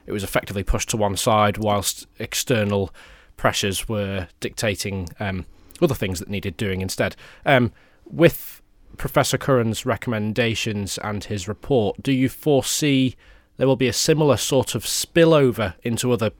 [0.06, 2.94] it was effectively pushed to one side whilst external
[3.38, 5.46] pressures were dictating um,
[5.82, 7.16] other things that needed doing instead.
[7.46, 7.72] Um,
[8.06, 8.62] with
[8.98, 13.16] Professor Curran's recommendations and his report, do you foresee
[13.56, 16.32] there will be a similar sort of spillover into other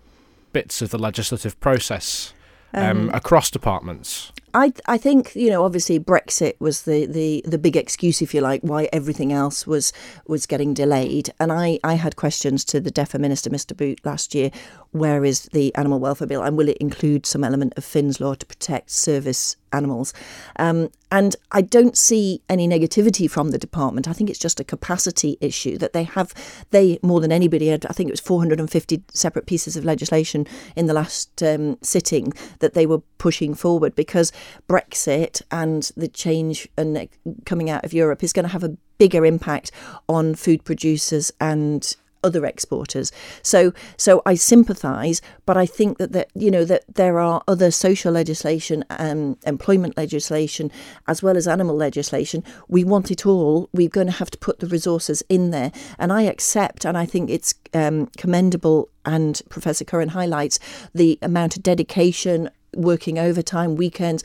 [0.54, 2.34] bits of the legislative process
[2.74, 4.32] um, um, across departments?
[4.54, 8.42] I I think you know obviously Brexit was the, the, the big excuse if you
[8.42, 9.94] like why everything else was
[10.28, 14.36] was getting delayed and I, I had questions to the DEFA Minister Mr Boot last
[14.36, 14.52] year
[14.92, 18.34] where is the animal welfare bill and will it include some element of Finn's law
[18.34, 20.14] to protect service animals?
[20.58, 24.08] Um, and I don't see any negativity from the department.
[24.08, 26.34] I think it's just a capacity issue that they have
[26.72, 30.88] they more than anybody had I think it was 450 separate pieces of legislation in
[30.88, 34.34] the last um, sitting that they were pushing forward because
[34.68, 37.08] Brexit and the change and
[37.46, 39.72] coming out of Europe is going to have a bigger impact
[40.08, 43.12] on food producers and other exporters.
[43.42, 47.72] So so I sympathise, but I think that that you know that there are other
[47.72, 50.72] social legislation, um, employment legislation,
[51.08, 52.44] as well as animal legislation.
[52.68, 53.70] We want it all.
[53.74, 57.06] We're going to have to put the resources in there, and I accept, and I
[57.06, 58.90] think it's um, commendable.
[59.04, 60.60] And Professor Curran highlights
[60.94, 64.24] the amount of dedication working overtime weekends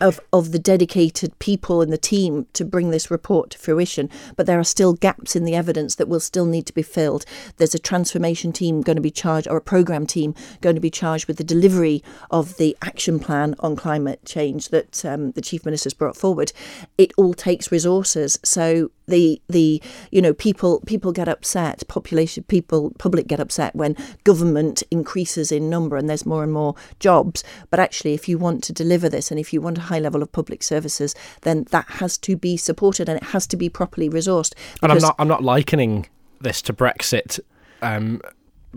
[0.00, 4.10] of of the dedicated people in the team to bring this report to fruition.
[4.36, 7.24] But there are still gaps in the evidence that will still need to be filled.
[7.56, 10.90] There's a transformation team going to be charged or a program team going to be
[10.90, 15.64] charged with the delivery of the action plan on climate change that um, the chief
[15.64, 16.52] minister's brought forward.
[16.98, 18.38] It all takes resources.
[18.44, 23.96] So the the you know people people get upset population people public get upset when
[24.24, 28.62] government increases in number and there's more and more jobs but actually if you want
[28.64, 31.86] to deliver this and if you want a high level of public services then that
[31.88, 35.28] has to be supported and it has to be properly resourced and i'm not i'm
[35.28, 36.06] not likening
[36.40, 37.40] this to brexit
[37.82, 38.20] um,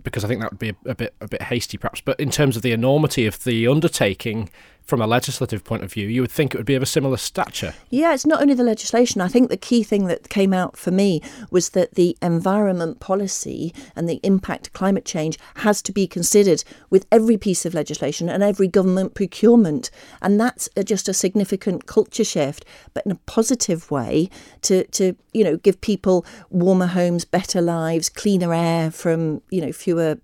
[0.03, 2.01] because I think that would be a, a, bit a bit hasty, perhaps.
[2.01, 4.49] But in terms of the enormity of the undertaking,
[4.87, 7.17] from a legislative point of view, you would think it would be of a similar
[7.17, 7.73] stature.
[7.89, 9.19] Yeah, it's not only the legislation.
[9.19, 11.21] I think the key thing that came out for me
[11.51, 16.63] was that the environment policy and the impact of climate change has to be considered
[16.89, 19.91] with every piece of legislation and every government procurement.
[20.21, 24.29] And that's just a significant culture shift, but in a positive way
[24.61, 29.71] to, to you know, give people warmer homes, better lives, cleaner air from, you know,
[29.71, 30.17] fewer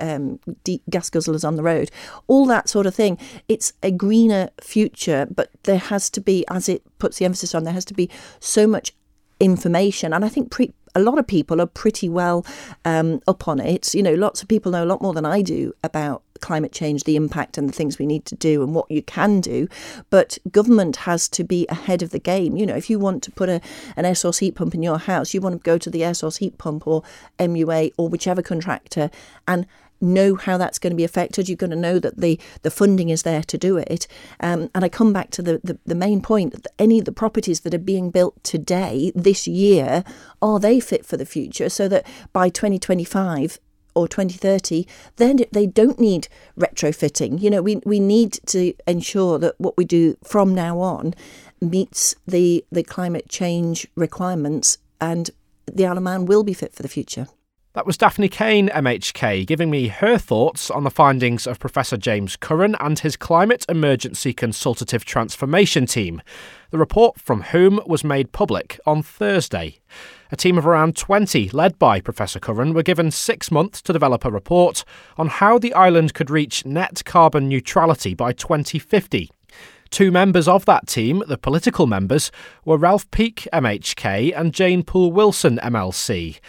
[0.00, 0.40] um,
[0.90, 1.90] gas guzzlers on the road,
[2.26, 3.18] all that sort of thing.
[3.48, 7.64] It's a greener future, but there has to be, as it puts the emphasis on,
[7.64, 8.92] there has to be so much
[9.40, 10.12] information.
[10.12, 12.46] And I think pre- a lot of people are pretty well
[12.84, 13.94] um, up on it.
[13.94, 17.02] You know, lots of people know a lot more than I do about climate change,
[17.02, 19.66] the impact and the things we need to do and what you can do.
[20.08, 22.56] But government has to be ahead of the game.
[22.56, 23.60] You know, if you want to put a,
[23.96, 26.14] an air source heat pump in your house, you want to go to the air
[26.14, 27.02] source heat pump or
[27.40, 29.10] MUA or whichever contractor
[29.48, 29.66] and
[30.00, 31.48] know how that's going to be affected.
[31.48, 34.06] You're going to know that the, the funding is there to do it.
[34.40, 37.12] Um, and I come back to the, the, the main point that any of the
[37.12, 40.04] properties that are being built today, this year,
[40.42, 43.58] are they fit for the future so that by 2025,
[43.96, 46.28] or 2030, then they don't need
[46.58, 47.40] retrofitting.
[47.40, 51.14] You know, we, we need to ensure that what we do from now on
[51.60, 55.30] meets the, the climate change requirements and
[55.66, 57.26] the Isle of Man will be fit for the future.
[57.76, 62.34] That was Daphne Caine, MHK, giving me her thoughts on the findings of Professor James
[62.34, 66.22] Curran and his Climate Emergency Consultative Transformation Team,
[66.70, 69.78] the report from whom was made public on Thursday.
[70.32, 74.24] A team of around 20, led by Professor Curran, were given six months to develop
[74.24, 74.82] a report
[75.18, 79.30] on how the island could reach net carbon neutrality by 2050.
[79.90, 82.32] Two members of that team, the political members,
[82.64, 86.40] were Ralph Peake, MHK, and Jane Poole Wilson, MLC.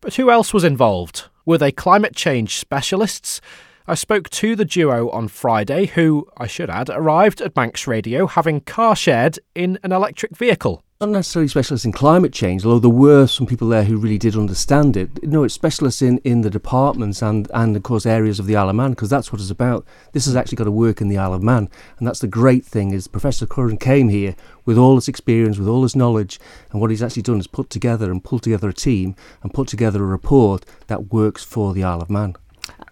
[0.00, 1.28] But who else was involved?
[1.44, 3.40] Were they climate change specialists?
[3.86, 8.26] I spoke to the duo on Friday, who, I should add, arrived at Manx Radio
[8.26, 10.82] having car shared in an electric vehicle.
[11.02, 14.36] Not necessarily specialists in climate change, although there were some people there who really did
[14.36, 15.22] understand it.
[15.22, 18.68] No, it's specialists in, in the departments and, and, of course, areas of the Isle
[18.68, 19.86] of Man, because that's what it's about.
[20.12, 21.70] This has actually got to work in the Isle of Man.
[21.96, 24.36] And that's the great thing is Professor Curran came here
[24.66, 26.38] with all his experience, with all his knowledge,
[26.70, 29.68] and what he's actually done is put together and pulled together a team and put
[29.68, 32.36] together a report that works for the Isle of Man.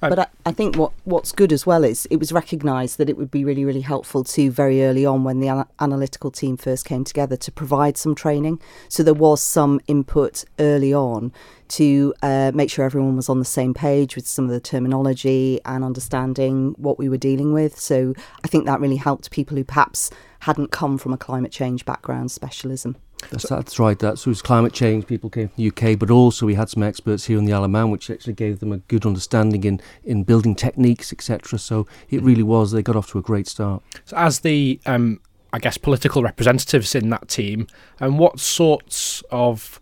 [0.01, 3.17] But I, I, think what, what's good as well is it was recognised that it
[3.17, 6.85] would be really, really helpful to very early on when the ana- analytical team first
[6.85, 8.61] came together to provide some training.
[8.89, 11.33] So there was some input early on
[11.69, 15.61] to uh, make sure everyone was on the same page with some of the terminology
[15.65, 17.79] and understanding what we were dealing with.
[17.79, 21.85] So I think that really helped people who perhaps hadn't come from a climate change
[21.85, 22.97] background specialism.
[23.31, 23.99] That's, that's right.
[23.99, 25.07] That's was climate change.
[25.07, 27.65] People came from the UK, but also we had some experts here in the Isle
[27.65, 31.59] of Man, which actually gave them a good understanding in, in building techniques, etc.
[31.59, 32.73] So it really was.
[32.73, 33.83] They got off to a great start.
[34.05, 35.21] So as the, um,
[35.53, 37.67] I guess, political representatives in that team,
[38.01, 39.81] and um, what sorts of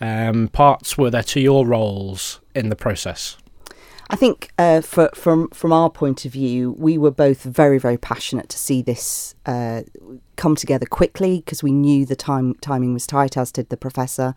[0.00, 3.36] um, parts were there to your roles in the process?
[4.10, 7.96] I think uh, for, from from our point of view, we were both very very
[7.96, 9.82] passionate to see this uh,
[10.36, 14.34] come together quickly because we knew the time timing was tight, as did the professor.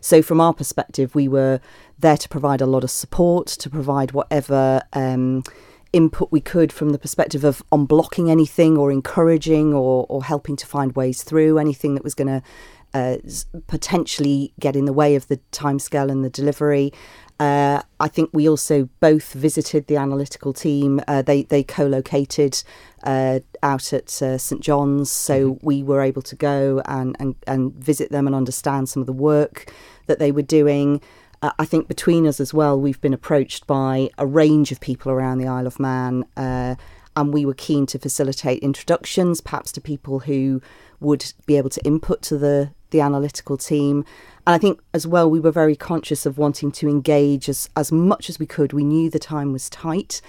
[0.00, 1.60] So from our perspective, we were
[1.98, 4.82] there to provide a lot of support, to provide whatever.
[4.92, 5.42] Um,
[5.92, 10.64] input we could from the perspective of unblocking anything or encouraging or, or helping to
[10.64, 12.40] find ways through anything that was going to
[12.94, 13.16] uh,
[13.66, 16.92] potentially get in the way of the timescale and the delivery.
[17.40, 21.00] Uh, I think we also both visited the analytical team.
[21.08, 22.62] Uh, they they co-located
[23.02, 25.66] uh, out at uh, St John's, so mm-hmm.
[25.66, 29.14] we were able to go and, and and visit them and understand some of the
[29.14, 29.72] work
[30.06, 31.00] that they were doing.
[31.40, 35.10] Uh, I think between us as well, we've been approached by a range of people
[35.10, 36.74] around the Isle of Man, uh,
[37.16, 40.60] and we were keen to facilitate introductions, perhaps to people who
[41.00, 44.04] would be able to input to the the analytical team.
[44.46, 47.92] And I think as well, we were very conscious of wanting to engage as, as
[47.92, 48.72] much as we could.
[48.72, 50.20] We knew the time was tight,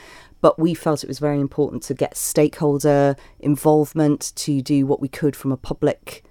[0.41, 5.07] but we felt it was very important to get stakeholder involvement to do what we
[5.07, 6.23] could from a public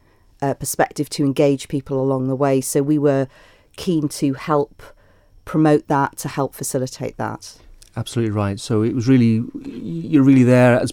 [0.42, 2.60] uh, perspective to engage people along the way.
[2.60, 3.28] So we were
[3.76, 4.82] keen to help
[5.44, 7.56] promote that, to help facilitate that.
[7.96, 8.60] Absolutely right.
[8.60, 10.92] So it was really, you're really there as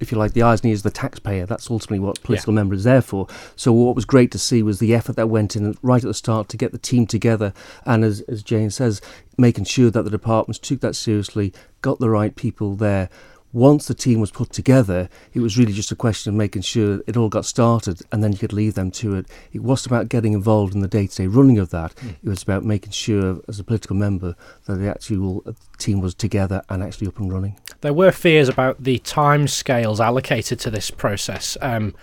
[0.00, 1.46] if you like, the eyes and ears of the taxpayer.
[1.46, 2.60] That's ultimately what political yeah.
[2.60, 3.26] member is there for.
[3.56, 6.14] So what was great to see was the effort that went in right at the
[6.14, 7.52] start to get the team together,
[7.84, 9.00] and as as Jane says,
[9.36, 13.08] making sure that the departments took that seriously, got the right people there
[13.52, 17.00] once the team was put together, it was really just a question of making sure
[17.06, 19.26] it all got started and then you could leave them to it.
[19.52, 21.94] It wasn't about getting involved in the day to day running of that.
[21.96, 22.16] Mm.
[22.22, 24.36] It was about making sure, as a political member,
[24.66, 25.44] that the actual
[25.78, 27.58] team was together and actually up and running.
[27.80, 31.56] There were fears about the time scales allocated to this process.
[31.60, 31.94] Um,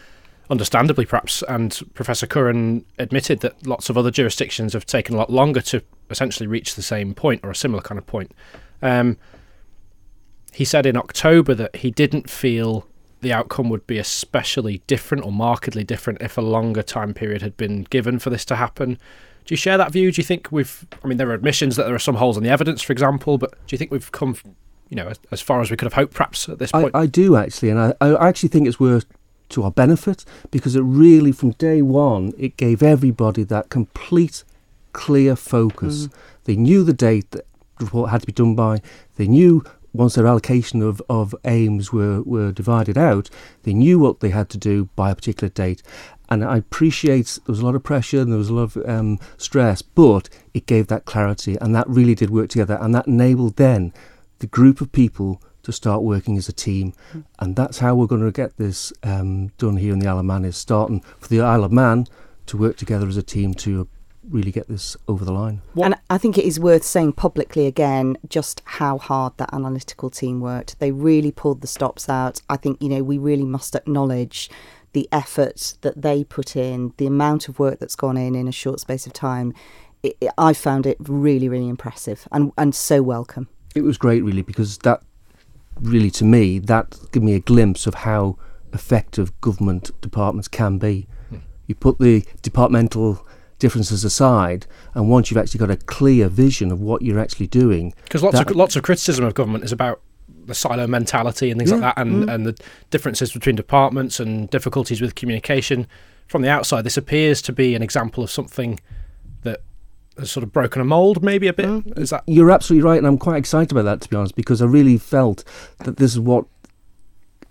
[0.50, 5.30] understandably, perhaps, and Professor Curran admitted that lots of other jurisdictions have taken a lot
[5.30, 8.32] longer to essentially reach the same point or a similar kind of point.
[8.82, 9.18] Um,
[10.54, 12.88] he said in October that he didn't feel
[13.22, 17.58] the outcome would be especially different or markedly different if a longer time period had
[17.58, 19.00] been given for this to happen.
[19.46, 20.12] Do you share that view?
[20.12, 20.86] Do you think we've?
[21.04, 23.38] I mean, there are admissions that there are some holes in the evidence, for example,
[23.38, 24.38] but do you think we've come,
[24.90, 26.96] you know, as, as far as we could have hoped, perhaps at this point?
[26.96, 29.06] I, I do actually, and I, I actually think it's worth
[29.50, 34.44] to our benefit because it really, from day one, it gave everybody that complete,
[34.94, 36.08] clear focus.
[36.08, 36.14] Mm.
[36.46, 37.46] They knew the date that
[37.80, 38.82] the report had to be done by.
[39.16, 39.64] They knew
[39.94, 43.30] once their allocation of, of aims were, were divided out,
[43.64, 45.84] they knew what they had to do by a particular date.
[46.30, 48.90] And I appreciate there was a lot of pressure and there was a lot of
[48.90, 52.78] um, stress, but it gave that clarity and that really did work together.
[52.82, 53.94] And that enabled then
[54.40, 56.94] the group of people to start working as a team.
[57.14, 57.26] Mm.
[57.40, 60.26] And that's how we're going to get this um, done here in the Isle of
[60.26, 62.08] Man, is starting for the Isle of Man
[62.48, 63.88] to work together as a team to
[64.30, 65.62] really get this over the line.
[65.74, 65.86] What?
[65.86, 70.40] And I think it is worth saying publicly again just how hard that analytical team
[70.40, 70.80] worked.
[70.80, 72.42] They really pulled the stops out.
[72.50, 74.50] I think, you know, we really must acknowledge
[74.94, 78.52] the effort that they put in, the amount of work that's gone in in a
[78.52, 79.54] short space of time.
[80.04, 83.50] It, it, I found it really, really impressive and, and so welcome.
[83.76, 85.02] It was great, really, because that
[85.82, 88.38] really, to me, that gave me a glimpse of how
[88.72, 91.08] effective government departments can be.
[91.30, 91.38] Hmm.
[91.68, 93.26] You put the departmental
[93.60, 97.94] differences aside, and once you've actually got a clear vision of what you're actually doing,
[98.04, 100.02] because lots of lots of criticism of government is about
[100.46, 101.78] the silo mentality and things yeah.
[101.78, 102.34] like that, and mm.
[102.34, 102.58] and the
[102.90, 105.88] differences between departments and difficulties with communication.
[106.28, 108.80] From the outside, this appears to be an example of something
[109.42, 109.62] that
[110.18, 111.66] has sort of broken a mold, maybe a bit.
[111.66, 112.00] Mm.
[112.00, 114.62] Is that you're absolutely right, and I'm quite excited about that to be honest, because
[114.62, 115.44] I really felt
[115.80, 116.46] that this is what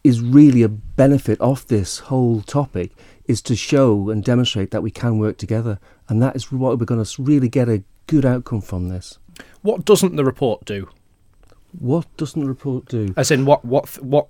[0.04, 2.90] is really a benefit of this whole topic
[3.26, 5.78] is to show and demonstrate that we can work together.
[6.08, 9.18] And that is what we're going to really get a good outcome from this.
[9.62, 10.88] What doesn't the report do?
[11.78, 13.14] What doesn't the report do?
[13.16, 14.28] As in, what what what?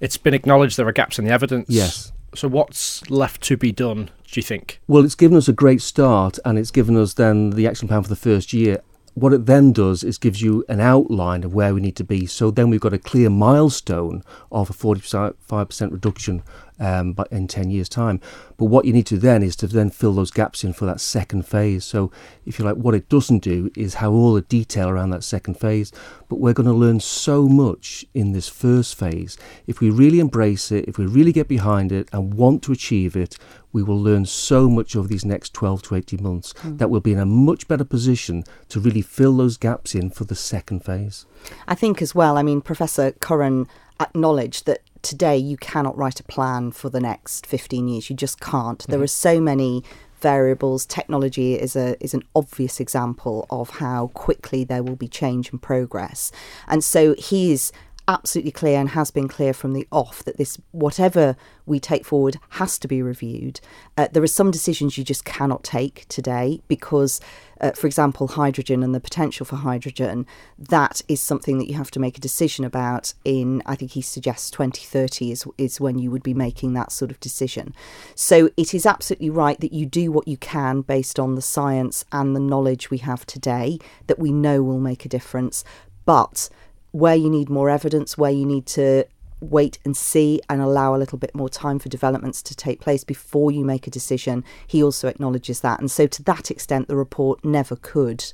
[0.00, 1.68] It's been acknowledged there are gaps in the evidence.
[1.68, 2.12] Yes.
[2.34, 4.10] So what's left to be done?
[4.30, 4.80] Do you think?
[4.86, 8.02] Well, it's given us a great start, and it's given us then the action plan
[8.02, 8.82] for the first year.
[9.14, 12.26] What it then does is gives you an outline of where we need to be.
[12.26, 14.22] So then we've got a clear milestone
[14.52, 16.42] of a 45% reduction
[16.78, 18.20] um, but in 10 years' time.
[18.56, 21.00] But what you need to then is to then fill those gaps in for that
[21.00, 21.84] second phase.
[21.84, 22.10] So,
[22.44, 25.54] if you like, what it doesn't do is have all the detail around that second
[25.54, 25.92] phase.
[26.28, 29.36] But we're going to learn so much in this first phase.
[29.66, 33.16] If we really embrace it, if we really get behind it and want to achieve
[33.16, 33.36] it,
[33.72, 36.78] we will learn so much over these next 12 to 18 months mm.
[36.78, 40.24] that we'll be in a much better position to really fill those gaps in for
[40.24, 41.26] the second phase.
[41.68, 43.68] I think as well, I mean, Professor Curran
[44.00, 48.10] acknowledged that today you cannot write a plan for the next 15 years.
[48.10, 48.80] You just can't.
[48.80, 48.92] Mm-hmm.
[48.92, 49.84] There are so many
[50.20, 50.84] variables.
[50.84, 55.62] Technology is a is an obvious example of how quickly there will be change and
[55.62, 56.32] progress.
[56.66, 57.70] And so he is
[58.08, 62.36] absolutely clear and has been clear from the off that this whatever we take forward
[62.50, 63.60] has to be reviewed.
[63.96, 67.20] Uh, there are some decisions you just cannot take today because,
[67.60, 70.24] uh, for example, hydrogen and the potential for hydrogen,
[70.56, 74.02] that is something that you have to make a decision about in, I think he
[74.02, 77.74] suggests 2030 is, is when you would be making that sort of decision.
[78.14, 82.04] So it is absolutely right that you do what you can based on the science
[82.12, 85.64] and the knowledge we have today that we know will make a difference.
[86.04, 86.48] But
[86.96, 89.04] where you need more evidence, where you need to
[89.40, 93.04] wait and see and allow a little bit more time for developments to take place
[93.04, 94.42] before you make a decision.
[94.66, 95.78] He also acknowledges that.
[95.78, 98.32] And so, to that extent, the report never could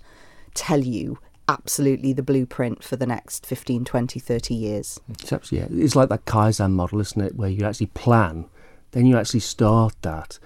[0.55, 5.01] tell you absolutely the blueprint for the next 15, 20, 30 years.
[5.09, 5.85] It's, absolutely, yeah.
[5.85, 7.35] it's like that Kaizen model, isn't it?
[7.35, 8.49] Where you actually plan,
[8.93, 10.39] then you actually start that,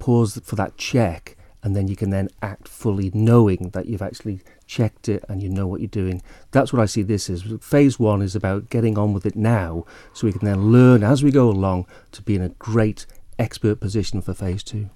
[0.00, 4.40] pause for that check, and then you can then act fully knowing that you've actually
[4.66, 6.22] checked it and you know what you're doing.
[6.50, 7.44] That's what I see this as.
[7.60, 11.22] Phase one is about getting on with it now so we can then learn as
[11.22, 13.06] we go along to be in a great
[13.38, 14.90] expert position for phase two.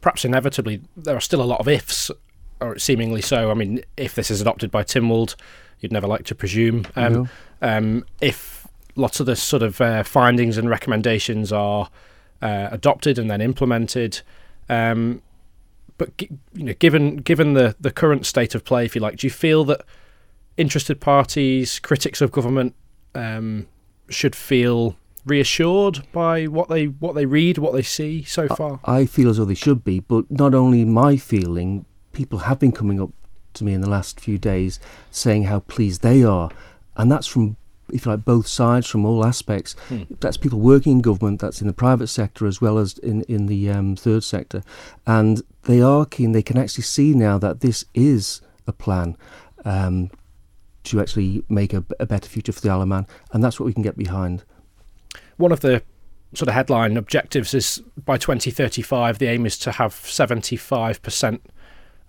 [0.00, 2.10] Perhaps inevitably, there are still a lot of ifs,
[2.60, 3.50] or seemingly so.
[3.50, 5.34] I mean, if this is adopted by Tynwald,
[5.80, 6.86] you'd never like to presume.
[6.96, 7.28] Um, no.
[7.62, 11.90] um, if lots of the sort of uh, findings and recommendations are
[12.42, 14.20] uh, adopted and then implemented,
[14.68, 15.22] um,
[16.00, 16.22] but
[16.54, 19.30] you know, given given the the current state of play, if you like, do you
[19.30, 19.84] feel that
[20.56, 22.74] interested parties, critics of government,
[23.14, 23.66] um,
[24.08, 24.96] should feel
[25.26, 28.80] reassured by what they what they read, what they see so far?
[28.84, 31.84] I, I feel as though they should be, but not only my feeling.
[32.12, 33.10] People have been coming up
[33.54, 34.80] to me in the last few days
[35.10, 36.50] saying how pleased they are,
[36.96, 37.58] and that's from
[37.92, 39.74] if you like, both sides from all aspects.
[39.88, 40.02] Hmm.
[40.20, 43.46] That's people working in government, that's in the private sector as well as in, in
[43.46, 44.62] the um, third sector.
[45.06, 49.16] And they are keen, they can actually see now that this is a plan
[49.64, 50.10] um,
[50.84, 53.06] to actually make a, a, better future for the Isle of Man.
[53.32, 54.44] And that's what we can get behind.
[55.36, 55.82] One of the
[56.34, 61.40] sort of headline objectives is by 2035, the aim is to have 75%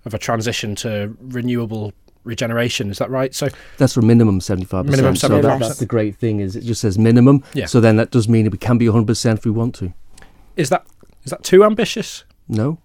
[0.06, 1.94] of a transition to renewable
[2.24, 2.90] regeneration.
[2.90, 3.34] Is that right?
[3.34, 5.02] So that's for minimum seventy five percent.
[5.02, 5.62] Minimum seventy five.
[5.62, 7.44] So that's the great thing is it just says minimum.
[7.54, 7.66] Yeah.
[7.66, 9.94] So then that does mean we can be one hundred percent if we want to.
[10.56, 10.86] Is that
[11.24, 12.24] is that too ambitious?
[12.48, 12.80] No,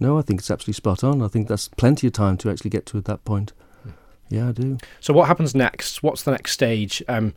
[0.00, 0.18] no.
[0.18, 1.22] I think it's absolutely spot on.
[1.22, 3.52] I think that's plenty of time to actually get to at that point.
[4.28, 4.78] Yeah, I do.
[5.00, 6.02] So what happens next?
[6.02, 7.02] What's the next stage?
[7.08, 7.34] Um,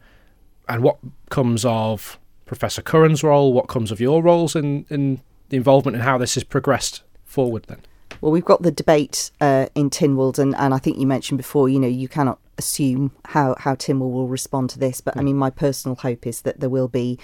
[0.70, 1.00] and what
[1.32, 3.52] comes of Professor Curran's role?
[3.52, 7.66] What comes of your roles in in the involvement and how this has progressed forward
[7.68, 7.82] then?
[8.22, 11.70] Well, we've got the debate uh, in Tynwald, and, and I think you mentioned before,
[11.70, 15.02] you know, you cannot assume how, how Tynwald will respond to this.
[15.02, 17.20] But I mean, my personal hope is that there will be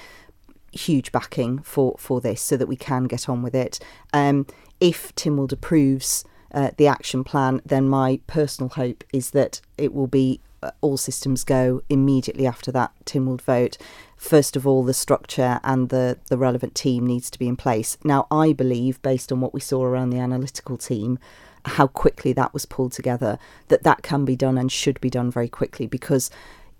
[0.72, 3.80] huge backing for, for this so that we can get on with it.
[4.14, 4.46] Um,
[4.80, 6.24] if Tynwald approves
[6.54, 10.98] uh, the action plan, then my personal hope is that it will be uh, all
[10.98, 13.78] systems go immediately after that Tynwald vote
[14.20, 17.97] first of all, the structure and the, the relevant team needs to be in place.
[18.03, 21.17] Now, I believe, based on what we saw around the analytical team,
[21.63, 23.39] how quickly that was pulled together,
[23.70, 26.30] that that can be done and should be done very quickly because,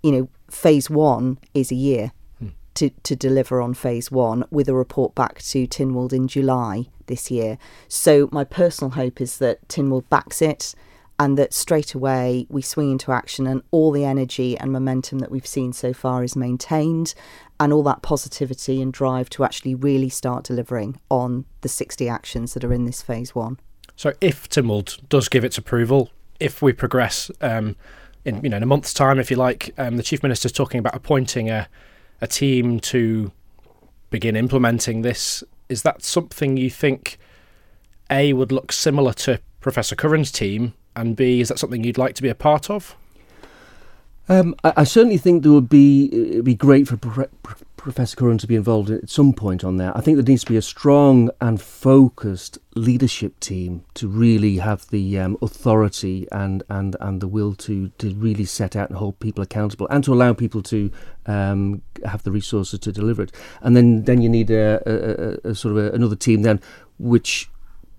[0.02, 2.48] you know, phase one is a year hmm.
[2.74, 7.30] to, to deliver on phase one with a report back to Tynwald in July this
[7.30, 7.56] year.
[7.88, 10.74] So, my personal hope is that Tynwald backs it
[11.20, 15.30] and that straight away we swing into action and all the energy and momentum that
[15.30, 17.12] we've seen so far is maintained
[17.60, 22.54] and all that positivity and drive to actually really start delivering on the 60 actions
[22.54, 23.60] that are in this phase one.
[23.96, 26.08] So if Tynwald does give its approval,
[26.40, 27.76] if we progress um,
[28.24, 30.78] in you know in a month's time, if you like, um, the chief minister's talking
[30.78, 31.68] about appointing a
[32.22, 33.30] a team to
[34.08, 37.18] begin implementing this is that something you think
[38.10, 42.14] A would look similar to Professor Curran's team, and B is that something you'd like
[42.16, 42.96] to be a part of?
[44.28, 48.14] Um, I, I, certainly think there would be it'd be great for Pro- Pro- Professor
[48.14, 49.96] Curran to be involved at some point on that.
[49.96, 54.86] I think there needs to be a strong and focused leadership team to really have
[54.90, 59.18] the um, authority and, and, and the will to, to really set out and hold
[59.18, 60.92] people accountable and to allow people to
[61.26, 63.32] um, have the resources to deliver it.
[63.62, 66.60] And then, then you need a, a, a, a sort of another team then
[66.98, 67.48] which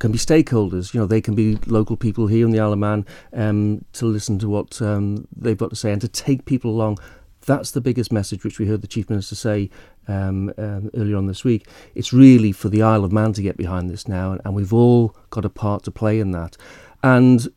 [0.02, 0.94] can be stakeholders.
[0.94, 4.08] You know, they can be local people here in the Isle of Man um, to
[4.08, 6.98] listen to what um, they've got to say and to take people along.
[7.46, 9.70] That's the biggest message which we heard the Chief Minister say
[10.08, 11.68] um, um, earlier on this week.
[11.94, 14.74] It's really for the Isle of Man to get behind this now, and, and we've
[14.74, 16.58] all got a part to play in that.
[17.04, 17.48] And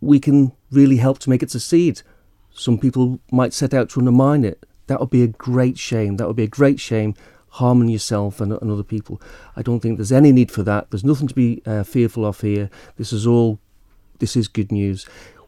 [0.00, 2.00] we can really help to make it succeed.
[2.50, 4.64] Some people might set out to undermine it.
[4.86, 6.16] That would be a great shame.
[6.16, 7.14] That would be a great shame
[7.50, 9.20] harming yourself and, and other people.
[9.56, 10.90] I don't think there's any need for that.
[10.90, 12.70] There's nothing to be uh, fearful of here.
[12.96, 13.58] This is all,
[14.18, 15.06] this is good news.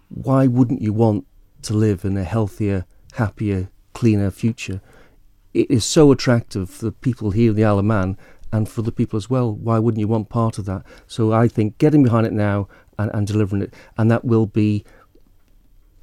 [0.09, 1.27] Why wouldn't you want
[1.63, 4.81] to live in a healthier, happier, cleaner future?
[5.55, 8.17] It is so attractive for the people here in the Isle of Man
[8.53, 9.55] and for the people as well.
[9.55, 10.83] Why wouldn't you want part of that?
[11.07, 14.85] So I think getting behind it now and, and delivering it, and that will be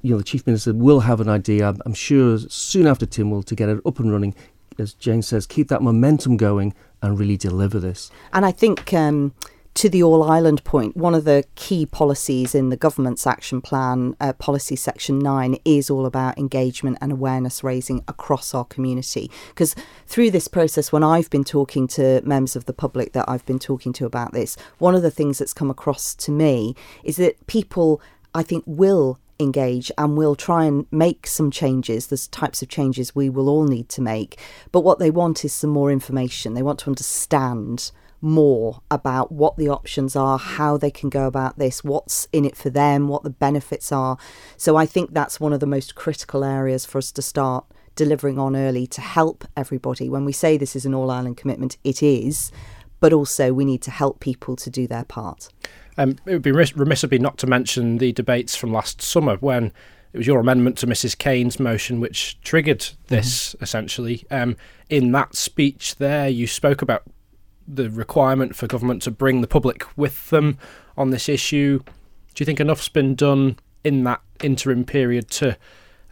[0.01, 3.55] you know, the Chief Minister will have an idea, I'm sure, soon after Tynwald to
[3.55, 4.33] get it up and running,
[4.79, 8.11] as Jane says, keep that momentum going and really deliver this.
[8.33, 8.93] And I think.
[8.93, 9.33] Um,
[9.75, 14.13] to the All Island point, one of the key policies in the government's action plan,
[14.19, 19.31] uh, policy section 9, is all about engagement and awareness raising across our community.
[19.49, 19.75] Because
[20.05, 23.59] through this process, when I've been talking to members of the public that I've been
[23.59, 26.75] talking to about this, one of the things that's come across to me
[27.05, 28.01] is that people,
[28.33, 32.07] I think, will engage and we'll try and make some changes.
[32.07, 34.39] There's types of changes we will all need to make.
[34.71, 36.53] But what they want is some more information.
[36.53, 41.57] They want to understand more about what the options are, how they can go about
[41.57, 44.17] this, what's in it for them, what the benefits are.
[44.57, 47.65] So I think that's one of the most critical areas for us to start
[47.95, 50.09] delivering on early to help everybody.
[50.09, 52.51] When we say this is an all island commitment, it is,
[52.99, 55.49] but also we need to help people to do their part.
[55.99, 59.35] Um, it would be remiss of me not to mention the debates from last summer
[59.35, 59.65] when
[60.13, 61.17] it was your amendment to Mrs.
[61.17, 63.63] Caine's motion which triggered this mm-hmm.
[63.63, 64.25] essentially.
[64.31, 64.55] Um,
[64.89, 67.03] in that speech, there you spoke about
[67.67, 70.57] the requirement for government to bring the public with them
[70.97, 71.79] on this issue.
[72.33, 75.57] Do you think enough's been done in that interim period to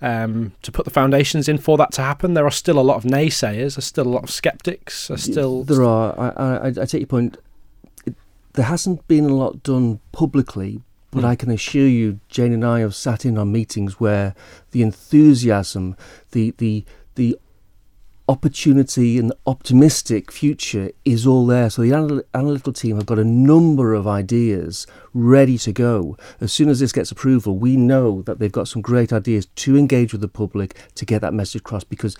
[0.01, 2.33] um, to put the foundations in for that to happen?
[2.33, 3.75] There are still a lot of naysayers.
[3.75, 5.07] There's still a lot of skeptics.
[5.07, 6.13] There's still there are.
[6.19, 7.37] I, I, I take your point
[8.57, 10.81] there hasn't been a lot done publicly,
[11.11, 11.27] but mm.
[11.27, 14.33] I can assure you, Jane and I have sat in on meetings where
[14.71, 15.95] the enthusiasm,
[16.31, 16.83] the the
[17.13, 17.37] the
[18.27, 21.69] opportunity and optimistic future is all there.
[21.69, 26.17] So the anal- analytical team have got a number of ideas ready to go.
[26.41, 29.77] As soon as this gets approval, we know that they've got some great ideas to
[29.77, 32.17] engage with the public to get that message across because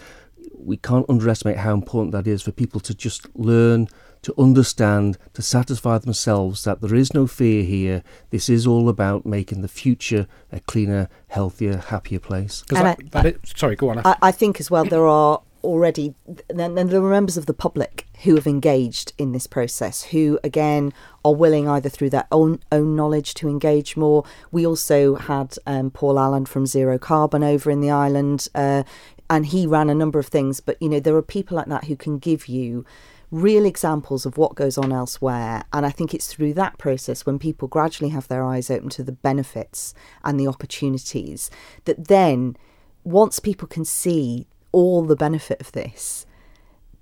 [0.56, 3.88] we can't underestimate how important that is for people to just learn
[4.24, 8.04] to understand, to satisfy themselves that there is no fear here.
[8.30, 12.64] This is all about making the future a cleaner, healthier, happier place.
[12.70, 14.00] That, I, that sorry, go on.
[14.06, 16.14] I, I think as well there are already
[16.50, 20.94] then there are members of the public who have engaged in this process who again
[21.26, 25.90] are willing either through their own own knowledge to engage more we also had um,
[25.90, 28.84] paul allen from zero carbon over in the island uh,
[29.30, 31.86] and he ran a number of things but you know there are people like that
[31.86, 32.86] who can give you
[33.32, 35.64] real examples of what goes on elsewhere.
[35.74, 39.04] And I think it's through that process when people gradually have their eyes open to
[39.04, 41.50] the benefits and the opportunities
[41.86, 42.56] that then,
[43.04, 46.26] once people can see all the benefit of this,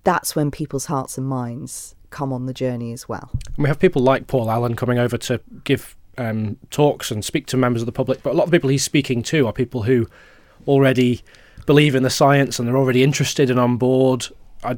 [0.04, 3.32] that's when people's hearts and minds come on the journey as well.
[3.58, 7.58] We have people like Paul Allen coming over to give um, talks and speak to
[7.58, 10.08] members of the public, but a lot of people he's speaking to are people who
[10.68, 11.22] already
[11.66, 14.28] believe in the science and they're already interested and on board.
[14.64, 14.78] I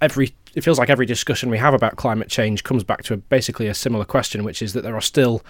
[0.00, 3.16] every it feels like every discussion we have about climate change comes back to a,
[3.16, 5.42] basically a similar question, which is that there are still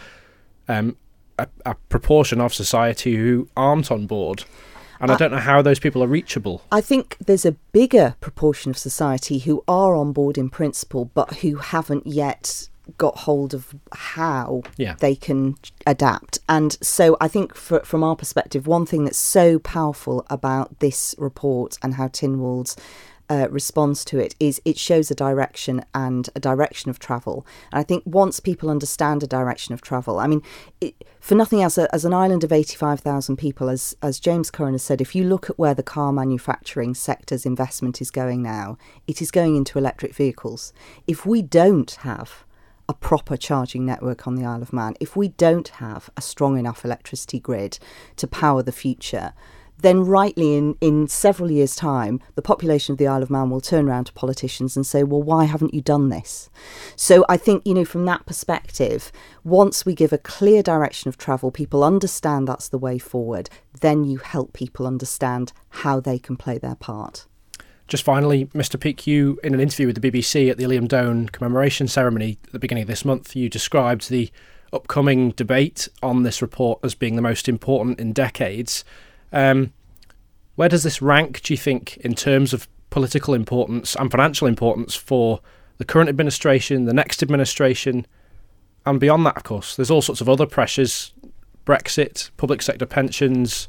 [0.68, 0.96] um,
[1.38, 4.44] a, a, proportion of society who aren't on board.
[5.00, 6.62] And I, I don't know how those people are reachable.
[6.72, 11.36] I think there's a bigger proportion of society who are on board in principle, but
[11.36, 14.94] who haven't yet got hold of how yeah.
[14.98, 16.38] they can adapt.
[16.48, 21.14] And so I think for, from our perspective, one thing that's so powerful about this
[21.18, 22.76] report and how Tynwald's
[23.28, 27.46] uh, to it is it shows a direction and a direction of travel.
[27.72, 30.42] And I think once people understand a direction of travel, I mean,
[30.80, 34.82] it, for nothing else, as an island of 85,000 people, as, as James Curran has
[34.82, 39.20] said, if you look at where the car manufacturing sector's investment is going now, it
[39.20, 40.72] is going into electric vehicles.
[41.06, 42.44] If we don't have
[42.88, 46.58] a proper charging network on the Isle of Man, if we don't have a strong
[46.58, 47.78] enough electricity grid
[48.16, 49.34] to power the future,
[49.80, 53.60] then rightly in, in several years' time, the population of the Isle of Man will
[53.60, 56.50] turn around to politicians and say, well, why haven't you done this?
[56.96, 59.12] So I think, you know, from that perspective,
[59.44, 63.48] once we give a clear direction of travel, people understand that's the way forward,
[63.80, 67.26] then you help people understand how they can play their part.
[67.86, 68.78] Just finally, Mr.
[68.78, 72.52] Peake, you, in an interview with the BBC at the Illiam Dhone commemoration ceremony at
[72.52, 74.30] the beginning of this month, you described the
[74.74, 78.84] upcoming debate on this report as being the most important in decades.
[79.32, 79.72] Um,
[80.56, 84.94] where does this rank, do you think, in terms of political importance and financial importance
[84.94, 85.40] for
[85.76, 88.06] the current administration, the next administration,
[88.84, 89.76] and beyond that, of course?
[89.76, 91.12] There's all sorts of other pressures
[91.64, 93.68] Brexit, public sector pensions,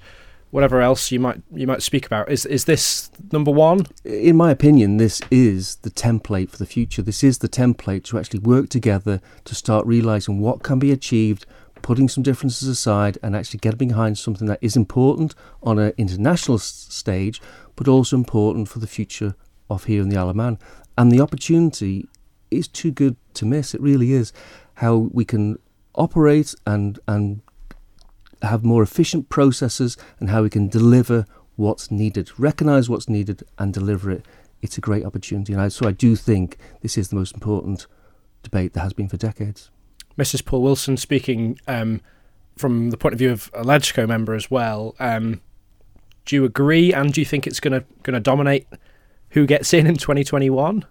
[0.51, 2.31] whatever else you might you might speak about.
[2.31, 3.85] Is is this number one?
[4.03, 7.01] In my opinion, this is the template for the future.
[7.01, 11.45] This is the template to actually work together to start realizing what can be achieved
[11.81, 16.57] putting some differences aside and actually getting behind something that is important on an international
[16.57, 17.41] s- stage,
[17.75, 19.35] but also important for the future
[19.69, 20.57] of here in the Isle of Man.
[20.97, 22.07] And the opportunity
[22.51, 23.73] is too good to miss.
[23.73, 24.33] It really is.
[24.75, 25.59] How we can
[25.95, 27.41] operate and and
[28.41, 31.25] have more efficient processes and how we can deliver
[31.55, 34.25] what's needed, recognize what's needed and deliver it.
[34.61, 35.51] It's a great opportunity.
[35.51, 37.85] And I, so I do think this is the most important
[38.43, 39.69] debate that has been for decades.
[40.19, 40.45] Mrs.
[40.45, 42.01] Poole Wilson speaking um,
[42.57, 44.95] from the point of view of a LegCo member as well.
[44.99, 45.41] Um,
[46.25, 48.67] do you agree, and do you think it's going to going to dominate
[49.29, 50.85] who gets in in 2021?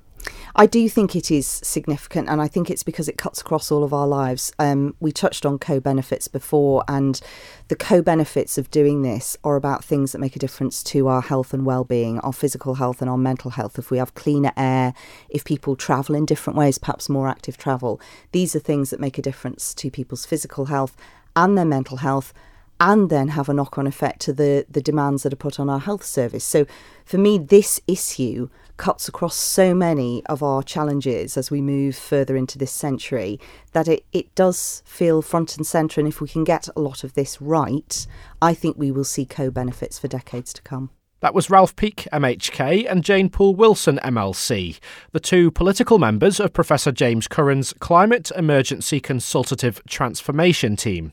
[0.55, 3.85] I do think it is significant, and I think it's because it cuts across all
[3.85, 4.53] of our lives.
[4.59, 7.21] Um, we touched on co benefits before, and
[7.69, 11.23] the co benefits of doing this are about things that make a difference to our
[11.23, 13.79] health and well being, our physical health and our mental health.
[13.79, 14.95] If we have cleaner air,
[15.29, 18.01] if people travel in different ways, perhaps more active travel,
[18.33, 20.97] these are things that make a difference to people's physical health
[21.37, 22.33] and their mental health
[22.81, 25.69] and then have a knock on effect to the, the demands that are put on
[25.69, 26.45] our health service.
[26.45, 26.67] So
[27.05, 28.49] for me, this issue
[28.79, 33.39] cuts across so many of our challenges as we move further into this century
[33.73, 36.01] that it, it does feel front and centre.
[36.01, 38.07] And if we can get a lot of this right,
[38.41, 40.91] I think we will see co benefits for decades to come.
[41.21, 44.79] That was Ralph Peake, MHK, and Jane Poole Wilson, MLC,
[45.11, 51.13] the two political members of Professor James Curran's Climate Emergency Consultative Transformation Team.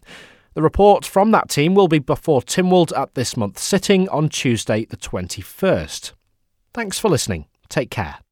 [0.54, 4.86] The report from that team will be before Tynwald at this month's sitting on Tuesday,
[4.86, 6.12] the 21st.
[6.74, 7.48] Thanks for listening.
[7.70, 8.25] Take care.